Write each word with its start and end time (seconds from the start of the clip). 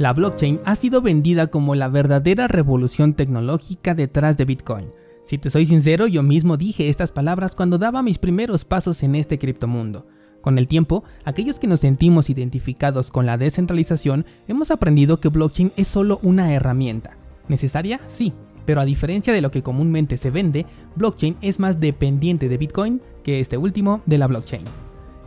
La 0.00 0.14
blockchain 0.14 0.60
ha 0.64 0.76
sido 0.76 1.02
vendida 1.02 1.48
como 1.48 1.74
la 1.74 1.88
verdadera 1.88 2.48
revolución 2.48 3.12
tecnológica 3.12 3.94
detrás 3.94 4.38
de 4.38 4.46
Bitcoin. 4.46 4.86
Si 5.24 5.36
te 5.36 5.50
soy 5.50 5.66
sincero, 5.66 6.06
yo 6.06 6.22
mismo 6.22 6.56
dije 6.56 6.88
estas 6.88 7.12
palabras 7.12 7.54
cuando 7.54 7.76
daba 7.76 8.02
mis 8.02 8.16
primeros 8.16 8.64
pasos 8.64 9.02
en 9.02 9.14
este 9.14 9.38
criptomundo. 9.38 10.06
Con 10.40 10.56
el 10.56 10.66
tiempo, 10.66 11.04
aquellos 11.26 11.58
que 11.58 11.66
nos 11.66 11.80
sentimos 11.80 12.30
identificados 12.30 13.10
con 13.10 13.26
la 13.26 13.36
descentralización 13.36 14.24
hemos 14.48 14.70
aprendido 14.70 15.20
que 15.20 15.28
blockchain 15.28 15.70
es 15.76 15.88
solo 15.88 16.18
una 16.22 16.54
herramienta. 16.54 17.18
¿Necesaria? 17.48 18.00
Sí, 18.06 18.32
pero 18.64 18.80
a 18.80 18.86
diferencia 18.86 19.34
de 19.34 19.42
lo 19.42 19.50
que 19.50 19.62
comúnmente 19.62 20.16
se 20.16 20.30
vende, 20.30 20.64
blockchain 20.96 21.36
es 21.42 21.58
más 21.58 21.78
dependiente 21.78 22.48
de 22.48 22.56
Bitcoin 22.56 23.02
que 23.22 23.38
este 23.38 23.58
último 23.58 24.00
de 24.06 24.16
la 24.16 24.28
blockchain. 24.28 24.64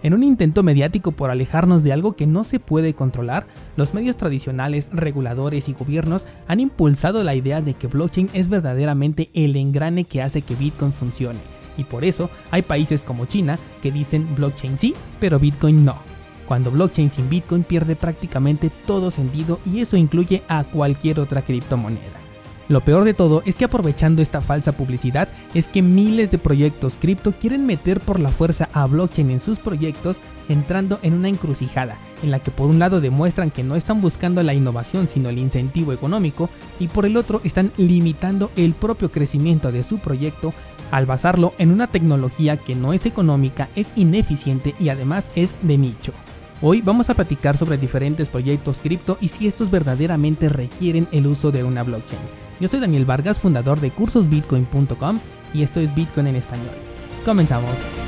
En 0.03 0.13
un 0.13 0.21
intento 0.21 0.63
mediático 0.63 1.13
por 1.13 1.29
alejarnos 1.29 1.81
de 1.81 1.93
algo 1.93 2.17
que 2.17 2.27
no 2.27 2.43
se 2.43 2.59
puede 2.59 2.93
controlar, 2.93 3.47
los 3.77 3.93
medios 3.93 4.17
tradicionales, 4.17 4.89
reguladores 4.91 5.69
y 5.69 5.73
gobiernos 5.73 6.25
han 6.45 6.59
impulsado 6.59 7.23
la 7.23 7.35
idea 7.35 7.61
de 7.61 7.73
que 7.73 7.87
blockchain 7.87 8.29
es 8.33 8.49
verdaderamente 8.49 9.29
el 9.33 9.55
engrane 9.55 10.03
que 10.03 10.21
hace 10.21 10.41
que 10.41 10.55
Bitcoin 10.55 10.91
funcione. 10.91 11.39
Y 11.77 11.85
por 11.85 12.03
eso 12.03 12.29
hay 12.51 12.63
países 12.63 13.01
como 13.01 13.27
China 13.27 13.57
que 13.81 13.93
dicen 13.93 14.27
blockchain 14.35 14.77
sí, 14.77 14.93
pero 15.21 15.39
Bitcoin 15.39 15.85
no. 15.85 15.95
Cuando 16.49 16.69
blockchain 16.69 17.09
sin 17.09 17.29
Bitcoin 17.29 17.63
pierde 17.63 17.95
prácticamente 17.95 18.71
todo 18.85 19.09
sentido 19.09 19.61
y 19.65 19.79
eso 19.79 19.95
incluye 19.95 20.43
a 20.49 20.65
cualquier 20.65 21.21
otra 21.21 21.43
criptomoneda. 21.43 22.19
Lo 22.67 22.81
peor 22.81 23.05
de 23.05 23.13
todo 23.13 23.41
es 23.45 23.55
que 23.55 23.65
aprovechando 23.65 24.21
esta 24.21 24.41
falsa 24.41 24.73
publicidad 24.73 25.29
es 25.53 25.67
que 25.67 25.81
miles 25.81 26.31
de 26.31 26.37
proyectos 26.37 26.97
cripto 26.99 27.33
quieren 27.33 27.65
meter 27.65 27.99
por 27.99 28.19
la 28.19 28.29
fuerza 28.29 28.69
a 28.73 28.85
blockchain 28.85 29.31
en 29.31 29.41
sus 29.41 29.59
proyectos 29.59 30.17
entrando 30.49 30.99
en 31.03 31.13
una 31.13 31.29
encrucijada 31.29 31.97
en 32.21 32.31
la 32.31 32.39
que 32.39 32.51
por 32.51 32.69
un 32.69 32.79
lado 32.79 33.01
demuestran 33.01 33.51
que 33.51 33.63
no 33.63 33.75
están 33.75 34.01
buscando 34.01 34.41
la 34.43 34.53
innovación 34.53 35.07
sino 35.07 35.29
el 35.29 35.37
incentivo 35.37 35.93
económico 35.93 36.49
y 36.79 36.87
por 36.87 37.05
el 37.05 37.17
otro 37.17 37.41
están 37.43 37.71
limitando 37.77 38.51
el 38.55 38.73
propio 38.73 39.11
crecimiento 39.11 39.71
de 39.71 39.83
su 39.83 39.99
proyecto 39.99 40.53
al 40.91 41.05
basarlo 41.05 41.53
en 41.57 41.71
una 41.71 41.87
tecnología 41.87 42.57
que 42.57 42.75
no 42.75 42.93
es 42.93 43.05
económica, 43.07 43.69
es 43.75 43.91
ineficiente 43.95 44.75
y 44.79 44.89
además 44.89 45.29
es 45.35 45.55
de 45.63 45.77
nicho. 45.79 46.13
Hoy 46.61 46.81
vamos 46.81 47.09
a 47.09 47.15
platicar 47.15 47.57
sobre 47.57 47.77
diferentes 47.77 48.29
proyectos 48.29 48.77
cripto 48.77 49.17
y 49.19 49.29
si 49.29 49.47
estos 49.47 49.71
verdaderamente 49.71 50.49
requieren 50.49 51.07
el 51.11 51.25
uso 51.27 51.51
de 51.51 51.63
una 51.63 51.83
blockchain. 51.83 52.21
Yo 52.59 52.67
soy 52.67 52.79
Daniel 52.79 53.05
Vargas, 53.05 53.39
fundador 53.39 53.79
de 53.79 53.91
cursosbitcoin.com 53.91 55.19
y 55.53 55.63
esto 55.63 55.79
es 55.79 55.93
Bitcoin 55.93 56.27
en 56.27 56.35
español. 56.35 56.75
Comenzamos. 57.25 58.02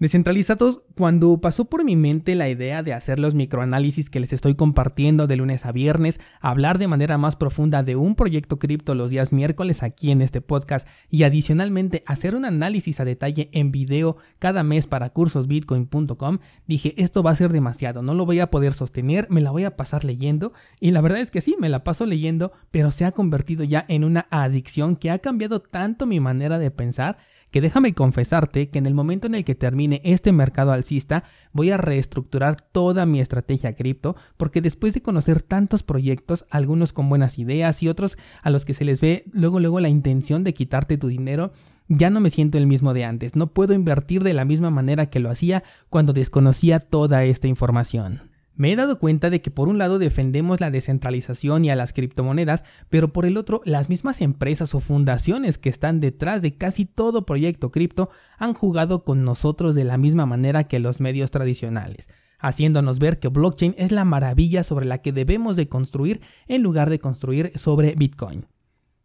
Descentralizados, 0.00 0.82
cuando 0.96 1.42
pasó 1.42 1.66
por 1.66 1.84
mi 1.84 1.94
mente 1.94 2.34
la 2.34 2.48
idea 2.48 2.82
de 2.82 2.94
hacer 2.94 3.18
los 3.18 3.34
microanálisis 3.34 4.08
que 4.08 4.18
les 4.18 4.32
estoy 4.32 4.54
compartiendo 4.54 5.26
de 5.26 5.36
lunes 5.36 5.66
a 5.66 5.72
viernes, 5.72 6.20
hablar 6.40 6.78
de 6.78 6.88
manera 6.88 7.18
más 7.18 7.36
profunda 7.36 7.82
de 7.82 7.96
un 7.96 8.14
proyecto 8.14 8.58
cripto 8.58 8.94
los 8.94 9.10
días 9.10 9.30
miércoles 9.30 9.82
aquí 9.82 10.10
en 10.10 10.22
este 10.22 10.40
podcast 10.40 10.88
y 11.10 11.24
adicionalmente 11.24 12.02
hacer 12.06 12.34
un 12.34 12.46
análisis 12.46 12.98
a 12.98 13.04
detalle 13.04 13.50
en 13.52 13.72
video 13.72 14.16
cada 14.38 14.62
mes 14.62 14.86
para 14.86 15.10
cursosbitcoin.com, 15.10 16.38
dije 16.66 16.94
esto 16.96 17.22
va 17.22 17.32
a 17.32 17.36
ser 17.36 17.52
demasiado, 17.52 18.00
no 18.00 18.14
lo 18.14 18.24
voy 18.24 18.40
a 18.40 18.50
poder 18.50 18.72
sostener, 18.72 19.26
me 19.28 19.42
la 19.42 19.50
voy 19.50 19.64
a 19.64 19.76
pasar 19.76 20.06
leyendo 20.06 20.54
y 20.80 20.92
la 20.92 21.02
verdad 21.02 21.20
es 21.20 21.30
que 21.30 21.42
sí, 21.42 21.56
me 21.60 21.68
la 21.68 21.84
paso 21.84 22.06
leyendo, 22.06 22.52
pero 22.70 22.90
se 22.90 23.04
ha 23.04 23.12
convertido 23.12 23.64
ya 23.64 23.84
en 23.86 24.04
una 24.04 24.28
adicción 24.30 24.96
que 24.96 25.10
ha 25.10 25.18
cambiado 25.18 25.60
tanto 25.60 26.06
mi 26.06 26.20
manera 26.20 26.58
de 26.58 26.70
pensar 26.70 27.18
que 27.50 27.60
déjame 27.60 27.94
confesarte 27.94 28.70
que 28.70 28.78
en 28.78 28.86
el 28.86 28.94
momento 28.94 29.26
en 29.26 29.34
el 29.34 29.44
que 29.44 29.54
termine 29.54 30.00
este 30.04 30.32
mercado 30.32 30.72
alcista 30.72 31.24
voy 31.52 31.70
a 31.70 31.76
reestructurar 31.76 32.60
toda 32.60 33.06
mi 33.06 33.20
estrategia 33.20 33.74
cripto 33.74 34.16
porque 34.36 34.60
después 34.60 34.94
de 34.94 35.02
conocer 35.02 35.42
tantos 35.42 35.82
proyectos, 35.82 36.46
algunos 36.50 36.92
con 36.92 37.08
buenas 37.08 37.38
ideas 37.38 37.82
y 37.82 37.88
otros 37.88 38.18
a 38.42 38.50
los 38.50 38.64
que 38.64 38.74
se 38.74 38.84
les 38.84 39.00
ve 39.00 39.24
luego 39.32 39.60
luego 39.60 39.80
la 39.80 39.88
intención 39.88 40.44
de 40.44 40.54
quitarte 40.54 40.98
tu 40.98 41.08
dinero, 41.08 41.52
ya 41.88 42.08
no 42.08 42.20
me 42.20 42.30
siento 42.30 42.56
el 42.56 42.68
mismo 42.68 42.94
de 42.94 43.04
antes, 43.04 43.34
no 43.34 43.48
puedo 43.48 43.74
invertir 43.74 44.22
de 44.22 44.34
la 44.34 44.44
misma 44.44 44.70
manera 44.70 45.10
que 45.10 45.18
lo 45.18 45.30
hacía 45.30 45.64
cuando 45.88 46.12
desconocía 46.12 46.78
toda 46.78 47.24
esta 47.24 47.48
información. 47.48 48.29
Me 48.54 48.72
he 48.72 48.76
dado 48.76 48.98
cuenta 48.98 49.30
de 49.30 49.40
que 49.40 49.50
por 49.50 49.68
un 49.68 49.78
lado 49.78 49.98
defendemos 49.98 50.60
la 50.60 50.70
descentralización 50.70 51.64
y 51.64 51.70
a 51.70 51.76
las 51.76 51.92
criptomonedas, 51.92 52.64
pero 52.88 53.12
por 53.12 53.24
el 53.24 53.36
otro 53.36 53.62
las 53.64 53.88
mismas 53.88 54.20
empresas 54.20 54.74
o 54.74 54.80
fundaciones 54.80 55.56
que 55.56 55.68
están 55.68 56.00
detrás 56.00 56.42
de 56.42 56.56
casi 56.56 56.84
todo 56.84 57.24
proyecto 57.24 57.70
cripto 57.70 58.10
han 58.38 58.54
jugado 58.54 59.04
con 59.04 59.24
nosotros 59.24 59.74
de 59.74 59.84
la 59.84 59.96
misma 59.96 60.26
manera 60.26 60.64
que 60.64 60.78
los 60.78 61.00
medios 61.00 61.30
tradicionales, 61.30 62.10
haciéndonos 62.38 62.98
ver 62.98 63.18
que 63.18 63.28
blockchain 63.28 63.74
es 63.78 63.92
la 63.92 64.04
maravilla 64.04 64.62
sobre 64.62 64.86
la 64.86 64.98
que 64.98 65.12
debemos 65.12 65.56
de 65.56 65.68
construir 65.68 66.20
en 66.46 66.62
lugar 66.62 66.90
de 66.90 66.98
construir 66.98 67.52
sobre 67.56 67.94
Bitcoin. 67.94 68.46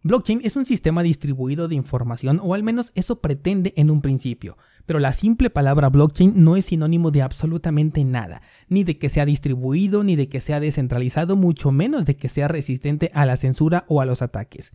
Blockchain 0.05 0.41
es 0.43 0.55
un 0.55 0.67
sistema 0.67 1.01
distribuido 1.01 1.67
de 1.67 1.73
información, 1.73 2.39
o 2.43 2.53
al 2.53 2.61
menos 2.61 2.91
eso 2.93 3.21
pretende 3.21 3.73
en 3.75 3.89
un 3.89 4.01
principio, 4.01 4.55
pero 4.85 4.99
la 4.99 5.13
simple 5.13 5.49
palabra 5.49 5.89
blockchain 5.89 6.33
no 6.35 6.55
es 6.55 6.67
sinónimo 6.67 7.09
de 7.09 7.23
absolutamente 7.23 8.03
nada, 8.03 8.43
ni 8.69 8.83
de 8.83 8.99
que 8.99 9.09
sea 9.09 9.25
distribuido, 9.25 10.03
ni 10.03 10.16
de 10.16 10.29
que 10.29 10.41
sea 10.41 10.59
descentralizado, 10.59 11.35
mucho 11.35 11.71
menos 11.71 12.05
de 12.05 12.17
que 12.17 12.29
sea 12.29 12.47
resistente 12.47 13.09
a 13.16 13.25
la 13.25 13.35
censura 13.35 13.83
o 13.88 13.99
a 13.99 14.05
los 14.05 14.21
ataques. 14.21 14.73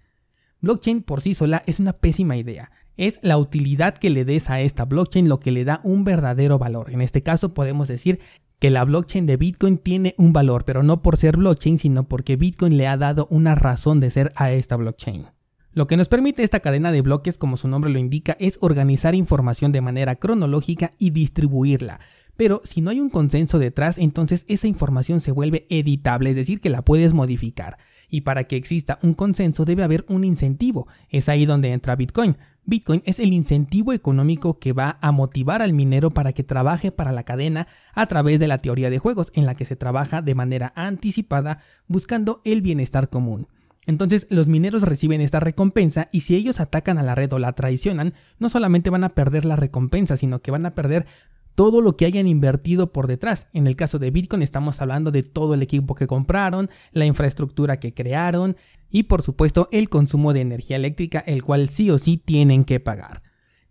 Blockchain 0.63 1.01
por 1.01 1.21
sí 1.21 1.35
sola 1.35 1.63
es 1.65 1.79
una 1.79 1.93
pésima 1.93 2.37
idea. 2.37 2.73
Es 2.97 3.21
la 3.23 3.39
utilidad 3.39 3.99
que 3.99 4.11
le 4.11 4.25
des 4.25 4.51
a 4.51 4.61
esta 4.61 4.85
blockchain 4.85 5.29
lo 5.29 5.39
que 5.39 5.53
le 5.53 5.65
da 5.65 5.81
un 5.85 6.03
verdadero 6.03 6.59
valor. 6.59 6.91
En 6.91 7.03
este 7.03 7.23
caso 7.23 7.55
podemos 7.55 7.87
decir 7.87 8.19
que 8.61 8.71
la 8.71 8.85
blockchain 8.85 9.27
de 9.27 9.39
Bitcoin 9.39 9.79
tiene 9.79 10.15
un 10.19 10.33
valor, 10.33 10.65
pero 10.65 10.83
no 10.83 11.03
por 11.03 11.17
ser 11.17 11.39
blockchain, 11.39 11.79
sino 11.79 12.07
porque 12.07 12.37
Bitcoin 12.37 12.77
le 12.77 12.87
ha 12.87 12.97
dado 12.97 13.27
una 13.31 13.55
razón 13.55 14.01
de 14.01 14.11
ser 14.11 14.33
a 14.37 14.53
esta 14.53 14.77
blockchain. 14.77 15.27
Lo 15.73 15.87
que 15.87 15.97
nos 15.97 16.09
permite 16.09 16.43
esta 16.43 16.61
cadena 16.61 16.93
de 16.93 17.01
bloques, 17.01 17.39
como 17.39 17.57
su 17.57 17.69
nombre 17.69 17.91
lo 17.91 17.99
indica, 17.99 18.37
es 18.39 18.59
organizar 18.61 19.15
información 19.15 19.73
de 19.73 19.81
manera 19.81 20.17
cronológica 20.17 20.91
y 20.99 21.11
distribuirla. 21.11 22.01
Pero 22.37 22.61
si 22.65 22.81
no 22.81 22.91
hay 22.91 23.01
un 23.01 23.09
consenso 23.09 23.59
detrás, 23.59 23.97
entonces 23.97 24.45
esa 24.47 24.67
información 24.67 25.21
se 25.21 25.33
vuelve 25.33 25.67
editable, 25.71 26.31
es 26.31 26.37
decir, 26.37 26.61
que 26.61 26.71
la 26.71 26.83
puedes 26.83 27.15
modificar. 27.15 27.79
Y 28.11 28.23
para 28.23 28.45
que 28.45 28.57
exista 28.57 28.99
un 29.03 29.15
consenso 29.15 29.65
debe 29.65 29.85
haber 29.85 30.05
un 30.09 30.25
incentivo. 30.25 30.87
Es 31.09 31.29
ahí 31.29 31.47
donde 31.47 31.73
entra 31.73 31.97
Bitcoin. 31.97 32.37
Bitcoin 32.65 33.03
es 33.05 33.19
el 33.19 33.33
incentivo 33.33 33.93
económico 33.93 34.59
que 34.59 34.73
va 34.73 34.99
a 35.01 35.13
motivar 35.13 35.63
al 35.63 35.73
minero 35.73 36.11
para 36.11 36.33
que 36.33 36.45
trabaje 36.45 36.93
para 36.93 37.13
la 37.13 37.25
cadena 37.25 37.67
a 37.95 38.07
través 38.07 38.39
de 38.39 38.49
la 38.49 38.59
teoría 38.59 38.91
de 38.91 38.99
juegos, 38.99 39.33
en 39.35 39.47
la 39.47 39.55
que 39.55 39.65
se 39.65 39.77
trabaja 39.77 40.23
de 40.23 40.35
manera 40.35 40.73
anticipada 40.77 41.61
buscando 41.89 42.41
el 42.45 42.63
bienestar 42.63 43.09
común. 43.09 43.49
Entonces 43.87 44.27
los 44.31 44.47
mineros 44.47 44.83
reciben 44.83 45.21
esta 45.21 45.41
recompensa 45.41 46.09
y 46.13 46.21
si 46.21 46.37
ellos 46.37 46.61
atacan 46.61 46.99
a 46.99 47.03
la 47.03 47.15
red 47.15 47.33
o 47.33 47.39
la 47.39 47.55
traicionan, 47.55 48.15
no 48.39 48.49
solamente 48.49 48.91
van 48.91 49.05
a 49.05 49.15
perder 49.15 49.45
la 49.45 49.57
recompensa, 49.57 50.17
sino 50.17 50.43
que 50.43 50.51
van 50.51 50.67
a 50.67 50.75
perder 50.75 51.07
todo 51.55 51.81
lo 51.81 51.97
que 51.97 52.07
hayan 52.07 52.27
invertido 52.27 52.93
por 52.93 53.07
detrás. 53.07 53.49
En 53.53 53.67
el 53.67 53.77
caso 53.77 53.99
de 53.99 54.11
Bitcoin 54.11 54.43
estamos 54.43 54.81
hablando 54.81 55.11
de 55.11 55.23
todo 55.23 55.55
el 55.55 55.63
equipo 55.63 55.95
que 55.95 56.07
compraron, 56.07 56.71
la 56.93 57.07
infraestructura 57.07 57.81
que 57.81 57.93
crearon, 57.93 58.57
y 58.91 59.05
por 59.05 59.23
supuesto 59.23 59.69
el 59.73 59.89
consumo 59.89 60.33
de 60.33 60.41
energía 60.41 60.77
eléctrica, 60.77 61.21
el 61.21 61.43
cual 61.43 61.69
sí 61.69 61.91
o 61.91 61.99
sí 61.99 62.17
tienen 62.17 62.65
que 62.65 62.81
pagar. 62.81 63.23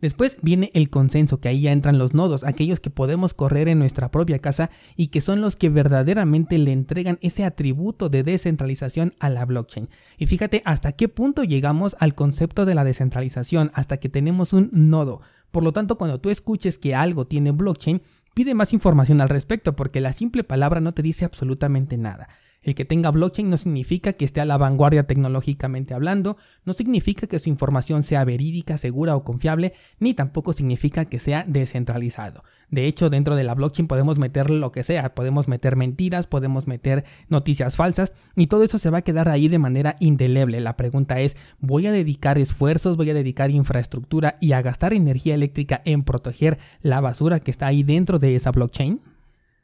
Después 0.02 0.38
viene 0.42 0.72
el 0.74 0.90
consenso, 0.90 1.42
que 1.42 1.50
ahí 1.50 1.62
ya 1.62 1.74
entran 1.74 1.98
los 1.98 2.14
nodos, 2.14 2.46
aquellos 2.46 2.80
que 2.80 2.90
podemos 2.90 3.34
correr 3.34 3.68
en 3.68 3.80
nuestra 3.80 4.12
propia 4.12 4.40
casa 4.40 4.70
y 4.96 5.08
que 5.08 5.20
son 5.20 5.42
los 5.42 5.58
que 5.58 5.70
verdaderamente 5.70 6.58
le 6.58 6.72
entregan 6.72 7.20
ese 7.22 7.44
atributo 7.44 8.08
de 8.08 8.24
descentralización 8.24 9.14
a 9.20 9.30
la 9.30 9.46
blockchain. 9.46 9.90
Y 10.18 10.28
fíjate 10.28 10.62
hasta 10.64 10.94
qué 10.94 11.10
punto 11.10 11.44
llegamos 11.44 11.98
al 12.00 12.16
concepto 12.16 12.66
de 12.66 12.76
la 12.76 12.86
descentralización, 12.86 13.72
hasta 13.74 13.98
que 13.98 14.08
tenemos 14.08 14.54
un 14.54 14.70
nodo. 14.72 15.20
Por 15.52 15.64
lo 15.64 15.74
tanto, 15.74 15.98
cuando 15.98 16.22
tú 16.22 16.30
escuches 16.30 16.78
que 16.78 16.96
algo 16.96 17.28
tiene 17.28 17.52
blockchain, 17.52 18.02
pide 18.34 18.54
más 18.54 18.72
información 18.72 19.20
al 19.20 19.28
respecto, 19.28 19.76
porque 19.76 20.00
la 20.00 20.14
simple 20.14 20.46
palabra 20.46 20.80
no 20.80 20.94
te 20.94 21.02
dice 21.02 21.26
absolutamente 21.26 21.98
nada. 21.98 22.30
El 22.62 22.76
que 22.76 22.84
tenga 22.84 23.12
blockchain 23.12 23.50
no 23.50 23.58
significa 23.58 24.14
que 24.14 24.26
esté 24.26 24.42
a 24.42 24.46
la 24.46 24.58
vanguardia 24.58 25.08
tecnológicamente 25.08 25.94
hablando, 25.94 26.38
no 26.66 26.74
significa 26.74 27.26
que 27.28 27.40
su 27.40 27.50
información 27.50 28.04
sea 28.04 28.26
verídica, 28.26 28.78
segura 28.78 29.16
o 29.16 29.24
confiable, 29.24 29.74
ni 30.00 30.14
tampoco 30.14 30.52
significa 30.52 31.06
que 31.06 31.20
sea 31.20 31.46
descentralizado. 31.48 32.44
De 32.70 32.86
hecho, 32.86 33.10
dentro 33.10 33.36
de 33.36 33.44
la 33.44 33.56
blockchain 33.56 33.88
podemos 33.88 34.20
meter 34.20 34.50
lo 34.50 34.72
que 34.72 34.84
sea, 34.84 35.16
podemos 35.16 35.48
meter 35.48 35.76
mentiras, 35.76 36.28
podemos 36.28 36.68
meter 36.68 37.06
noticias 37.30 37.78
falsas 37.78 38.14
y 38.36 38.48
todo 38.48 38.64
eso 38.64 38.78
se 38.78 38.90
va 38.90 39.00
a 39.00 39.04
quedar 39.04 39.30
ahí 39.30 39.48
de 39.48 39.58
manera 39.58 39.96
indeleble. 40.00 40.60
La 40.60 40.76
pregunta 40.76 41.20
es, 41.22 41.38
¿voy 41.60 41.88
a 41.88 41.92
dedicar 41.92 42.38
esfuerzos, 42.38 42.98
voy 42.98 43.10
a 43.10 43.14
dedicar 43.14 43.52
infraestructura 43.52 44.38
y 44.42 44.52
a 44.52 44.62
gastar 44.62 44.94
energía 44.94 45.34
eléctrica 45.34 45.82
en 45.86 46.04
proteger 46.04 46.60
la 46.82 47.00
basura 47.00 47.40
que 47.40 47.52
está 47.52 47.68
ahí 47.68 47.84
dentro 47.84 48.20
de 48.20 48.36
esa 48.36 48.52
blockchain? 48.52 49.02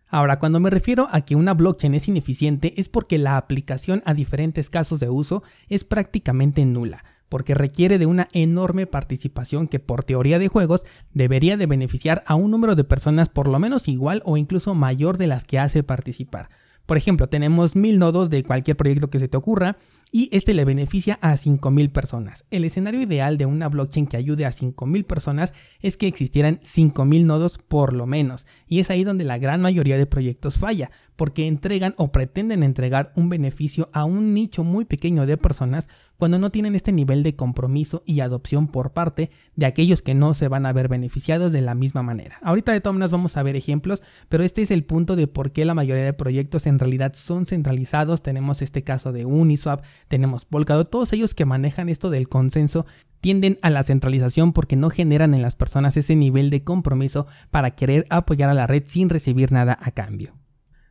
Ahora, 0.08 0.40
cuando 0.40 0.60
me 0.60 0.70
refiero 0.70 1.08
a 1.12 1.22
que 1.22 1.36
una 1.36 1.54
blockchain 1.54 1.96
es 1.96 2.08
ineficiente 2.08 2.80
es 2.80 2.90
porque 2.90 3.18
la 3.18 3.38
aplicación 3.38 4.02
a 4.06 4.14
diferentes 4.14 4.70
casos 4.70 5.00
de 5.00 5.10
uso 5.10 5.44
es 5.68 5.84
prácticamente 5.84 6.66
nula. 6.66 7.04
porque 7.28 7.56
requiere 7.56 7.98
de 7.98 8.06
una 8.06 8.28
enorme 8.34 8.86
participación 8.86 9.68
que 9.68 9.80
por 9.80 10.04
teoría 10.04 10.38
de 10.38 10.48
juegos 10.48 10.84
debería 11.12 11.58
de 11.58 11.66
beneficiar 11.66 12.24
a 12.28 12.36
un 12.36 12.52
número 12.52 12.76
de 12.76 12.84
personas 12.84 13.30
por 13.30 13.48
lo 13.48 13.58
menos 13.58 13.88
igual 13.88 14.22
o 14.26 14.38
incluso 14.38 14.76
mayor 14.76 15.18
de 15.18 15.26
las 15.26 15.44
que 15.44 15.58
hace 15.58 15.82
participar. 15.82 16.50
Por 16.86 16.98
ejemplo, 16.98 17.28
tenemos 17.28 17.76
mil 17.76 17.98
nodos 17.98 18.30
de 18.30 18.44
cualquier 18.44 18.78
proyecto 18.78 19.10
que 19.10 19.20
se 19.20 19.28
te 19.28 19.38
ocurra 19.38 19.78
y 20.12 20.30
este 20.32 20.54
le 20.54 20.66
beneficia 20.66 21.20
a 21.22 21.34
5.000 21.34 21.92
personas. 21.92 22.46
El 22.52 22.64
escenario 22.64 23.02
ideal 23.02 23.38
de 23.38 23.46
una 23.46 23.70
blockchain 23.70 24.08
que 24.08 24.18
ayude 24.18 24.46
a 24.46 24.52
5.000 24.52 25.06
personas 25.06 25.54
es 25.82 25.98
que 25.98 26.08
existieran 26.08 26.60
5.000 26.60 27.26
nodos 27.26 27.58
por 27.58 27.94
lo 27.94 28.06
menos, 28.06 28.46
y 28.68 28.80
es 28.80 28.90
ahí 28.90 29.04
donde 29.04 29.24
la 29.24 29.38
gran 29.38 29.62
mayoría 29.62 29.98
de 29.98 30.06
proyectos 30.06 30.58
falla, 30.58 30.92
porque 31.16 31.48
entregan 31.48 31.96
o 31.98 32.12
pretenden 32.12 32.64
entregar 32.64 33.12
un 33.16 33.30
beneficio 33.30 33.90
a 33.94 34.06
un 34.06 34.34
nicho 34.34 34.64
muy 34.64 34.86
pequeño 34.86 35.26
de 35.26 35.38
personas 35.38 35.88
cuando 36.18 36.40
no 36.40 36.50
tienen 36.50 36.76
este 36.76 36.92
nivel 36.92 37.24
de 37.24 37.36
compromiso 37.36 38.04
y 38.06 38.20
adopción 38.20 38.68
por 38.68 38.92
parte 38.94 39.32
de 39.56 39.66
aquellos 39.66 40.02
que 40.02 40.14
no 40.14 40.34
se 40.34 40.48
van 40.48 40.66
a 40.66 40.74
ver 40.74 40.88
beneficiados 40.88 41.52
de 41.52 41.62
la 41.62 41.76
misma 41.76 42.04
manera. 42.04 42.40
Ahorita 42.42 42.72
de 42.72 42.82
todas 42.82 42.96
maneras 42.96 43.12
vamos 43.12 43.38
a 43.38 43.44
ver 43.44 43.56
ejemplos, 43.56 44.02
pero 44.30 44.44
este 44.44 44.62
es 44.62 44.72
el 44.72 44.84
punto 44.84 45.16
de 45.16 45.28
por 45.28 45.52
qué 45.52 45.66
la 45.66 45.74
mayoría 45.74 46.04
de 46.04 46.14
proyectos 46.14 46.68
en 46.68 46.80
realidad 46.80 47.14
son 47.16 47.46
centralizados. 47.46 48.22
Tenemos 48.22 48.62
este 48.62 48.84
caso 48.84 49.12
de 49.12 49.26
Uniswap, 49.26 49.84
tenemos 50.08 50.46
Polkadot, 50.46 50.90
todos 50.90 51.14
ellos 51.14 51.34
que 51.34 51.46
manejan 51.46 51.90
esto 51.90 52.10
del 52.10 52.30
consenso 52.30 52.86
tienden 53.22 53.58
a 53.62 53.72
la 53.72 53.84
centralización 53.84 54.54
porque 54.54 54.76
no 54.76 54.90
generan 54.92 55.34
en 55.34 55.42
las 55.42 55.56
personas 55.56 55.98
ese 55.98 56.16
nivel 56.16 56.50
de 56.52 56.64
compromiso 56.64 57.26
para 57.50 57.72
querer 57.72 58.06
apoyar 58.10 58.50
a 58.50 58.54
la 58.54 58.68
red 58.68 58.84
sin 58.86 59.10
recibir 59.10 59.52
nada 59.52 59.78
a 59.82 59.92
cambio. 59.92 60.34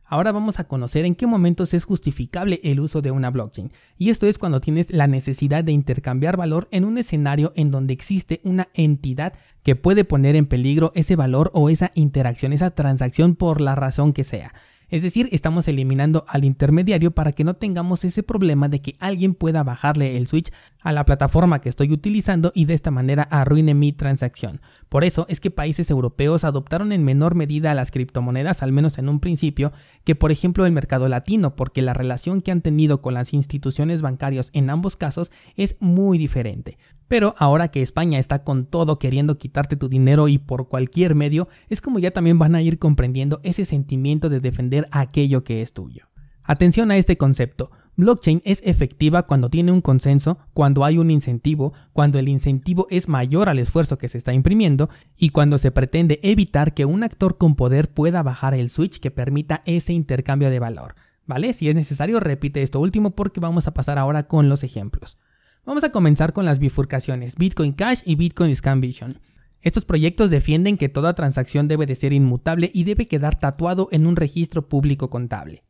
Ahora 0.07 0.31
vamos 0.31 0.59
a 0.59 0.65
conocer 0.65 1.03
en 1.05 1.15
qué 1.15 1.25
momentos 1.25 1.73
es 1.73 1.83
justificable 1.83 2.59
el 2.63 2.79
uso 2.79 3.01
de 3.01 3.09
una 3.09 3.31
blockchain. 3.31 3.71
Y 3.97 4.11
esto 4.11 4.27
es 4.27 4.37
cuando 4.37 4.61
tienes 4.61 4.91
la 4.91 5.07
necesidad 5.07 5.63
de 5.63 5.71
intercambiar 5.71 6.37
valor 6.37 6.67
en 6.69 6.85
un 6.85 6.99
escenario 6.99 7.53
en 7.55 7.71
donde 7.71 7.93
existe 7.93 8.39
una 8.43 8.67
entidad 8.75 9.33
que 9.63 9.75
puede 9.75 10.03
poner 10.03 10.35
en 10.35 10.45
peligro 10.45 10.91
ese 10.93 11.15
valor 11.15 11.49
o 11.55 11.69
esa 11.69 11.91
interacción, 11.95 12.53
esa 12.53 12.71
transacción 12.71 13.35
por 13.35 13.61
la 13.61 13.73
razón 13.73 14.13
que 14.13 14.23
sea. 14.23 14.53
Es 14.89 15.01
decir, 15.01 15.29
estamos 15.31 15.67
eliminando 15.67 16.25
al 16.27 16.45
intermediario 16.45 17.11
para 17.11 17.31
que 17.31 17.43
no 17.43 17.55
tengamos 17.55 18.03
ese 18.03 18.21
problema 18.21 18.69
de 18.69 18.81
que 18.81 18.93
alguien 18.99 19.33
pueda 19.33 19.63
bajarle 19.63 20.15
el 20.15 20.27
switch 20.27 20.51
a 20.81 20.91
la 20.91 21.05
plataforma 21.05 21.59
que 21.59 21.69
estoy 21.69 21.91
utilizando 21.91 22.51
y 22.53 22.65
de 22.65 22.75
esta 22.75 22.91
manera 22.91 23.23
arruine 23.23 23.73
mi 23.73 23.93
transacción. 23.93 24.61
Por 24.89 25.03
eso 25.03 25.25
es 25.29 25.39
que 25.39 25.51
países 25.51 25.89
europeos 25.89 26.43
adoptaron 26.43 26.91
en 26.91 27.03
menor 27.03 27.35
medida 27.35 27.73
las 27.73 27.91
criptomonedas, 27.91 28.63
al 28.63 28.71
menos 28.71 28.97
en 28.97 29.09
un 29.09 29.19
principio, 29.19 29.71
que 30.03 30.15
por 30.15 30.31
ejemplo 30.31 30.65
el 30.65 30.71
mercado 30.71 31.07
latino, 31.07 31.55
porque 31.55 31.81
la 31.81 31.93
relación 31.93 32.41
que 32.41 32.51
han 32.51 32.61
tenido 32.61 33.01
con 33.01 33.13
las 33.13 33.33
instituciones 33.33 34.01
bancarias 34.01 34.49
en 34.53 34.69
ambos 34.69 34.95
casos 34.95 35.31
es 35.55 35.75
muy 35.79 36.17
diferente. 36.17 36.77
Pero 37.07 37.35
ahora 37.37 37.69
que 37.69 37.81
España 37.81 38.19
está 38.19 38.43
con 38.43 38.65
todo 38.65 38.97
queriendo 38.97 39.37
quitarte 39.37 39.75
tu 39.75 39.89
dinero 39.89 40.27
y 40.27 40.37
por 40.37 40.67
cualquier 40.67 41.13
medio, 41.13 41.47
es 41.69 41.81
como 41.81 41.99
ya 41.99 42.11
también 42.11 42.39
van 42.39 42.55
a 42.55 42.61
ir 42.61 42.79
comprendiendo 42.79 43.39
ese 43.43 43.65
sentimiento 43.65 44.29
de 44.29 44.39
defender 44.39 44.87
aquello 44.91 45.43
que 45.43 45.61
es 45.61 45.73
tuyo. 45.73 46.07
Atención 46.43 46.91
a 46.91 46.97
este 46.97 47.17
concepto. 47.17 47.71
Blockchain 47.97 48.41
es 48.43 48.61
efectiva 48.65 49.23
cuando 49.23 49.49
tiene 49.49 49.71
un 49.71 49.79
consenso, 49.79 50.37
cuando 50.53 50.83
hay 50.83 50.97
un 50.97 51.11
incentivo, 51.11 51.73
cuando 51.93 52.19
el 52.19 52.27
incentivo 52.27 52.87
es 52.89 53.07
mayor 53.07 53.47
al 53.47 53.57
esfuerzo 53.57 53.97
que 53.97 54.09
se 54.09 54.17
está 54.17 54.33
imprimiendo 54.33 54.89
y 55.17 55.29
cuando 55.29 55.57
se 55.57 55.71
pretende 55.71 56.19
evitar 56.21 56.73
que 56.73 56.83
un 56.85 57.03
actor 57.03 57.37
con 57.37 57.55
poder 57.55 57.89
pueda 57.89 58.21
bajar 58.21 58.53
el 58.53 58.69
switch 58.69 58.99
que 58.99 59.11
permita 59.11 59.61
ese 59.65 59.93
intercambio 59.93 60.49
de 60.49 60.59
valor. 60.59 60.95
¿Vale? 61.25 61.53
Si 61.53 61.69
es 61.69 61.75
necesario, 61.75 62.19
repite 62.19 62.61
esto 62.61 62.79
último 62.79 63.11
porque 63.11 63.39
vamos 63.39 63.65
a 63.67 63.73
pasar 63.73 63.97
ahora 63.97 64.27
con 64.27 64.49
los 64.49 64.63
ejemplos. 64.63 65.17
Vamos 65.65 65.83
a 65.83 65.91
comenzar 65.91 66.33
con 66.33 66.45
las 66.45 66.59
bifurcaciones, 66.59 67.35
Bitcoin 67.35 67.73
Cash 67.73 68.01
y 68.05 68.15
Bitcoin 68.15 68.55
Scam 68.55 68.81
Vision. 68.81 69.19
Estos 69.61 69.85
proyectos 69.85 70.29
defienden 70.29 70.77
que 70.77 70.89
toda 70.89 71.15
transacción 71.15 71.67
debe 71.67 71.87
de 71.87 71.95
ser 71.95 72.13
inmutable 72.13 72.69
y 72.71 72.83
debe 72.83 73.07
quedar 73.07 73.39
tatuado 73.39 73.87
en 73.91 74.05
un 74.05 74.15
registro 74.15 74.67
público 74.67 75.09
contable. 75.09 75.63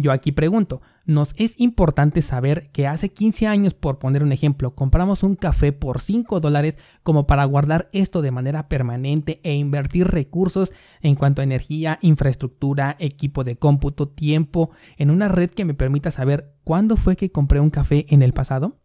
Yo 0.00 0.12
aquí 0.12 0.30
pregunto, 0.30 0.80
¿nos 1.06 1.34
es 1.36 1.58
importante 1.58 2.22
saber 2.22 2.70
que 2.70 2.86
hace 2.86 3.08
15 3.08 3.48
años, 3.48 3.74
por 3.74 3.98
poner 3.98 4.22
un 4.22 4.30
ejemplo, 4.30 4.76
compramos 4.76 5.24
un 5.24 5.34
café 5.34 5.72
por 5.72 6.00
5 6.00 6.38
dólares 6.38 6.78
como 7.02 7.26
para 7.26 7.44
guardar 7.46 7.88
esto 7.92 8.22
de 8.22 8.30
manera 8.30 8.68
permanente 8.68 9.40
e 9.42 9.56
invertir 9.56 10.06
recursos 10.06 10.72
en 11.00 11.16
cuanto 11.16 11.40
a 11.42 11.44
energía, 11.44 11.98
infraestructura, 12.00 12.94
equipo 13.00 13.42
de 13.42 13.56
cómputo, 13.56 14.06
tiempo, 14.06 14.70
en 14.98 15.10
una 15.10 15.26
red 15.26 15.50
que 15.50 15.64
me 15.64 15.74
permita 15.74 16.12
saber 16.12 16.54
cuándo 16.62 16.96
fue 16.96 17.16
que 17.16 17.32
compré 17.32 17.58
un 17.58 17.70
café 17.70 18.06
en 18.10 18.22
el 18.22 18.32
pasado? 18.32 18.78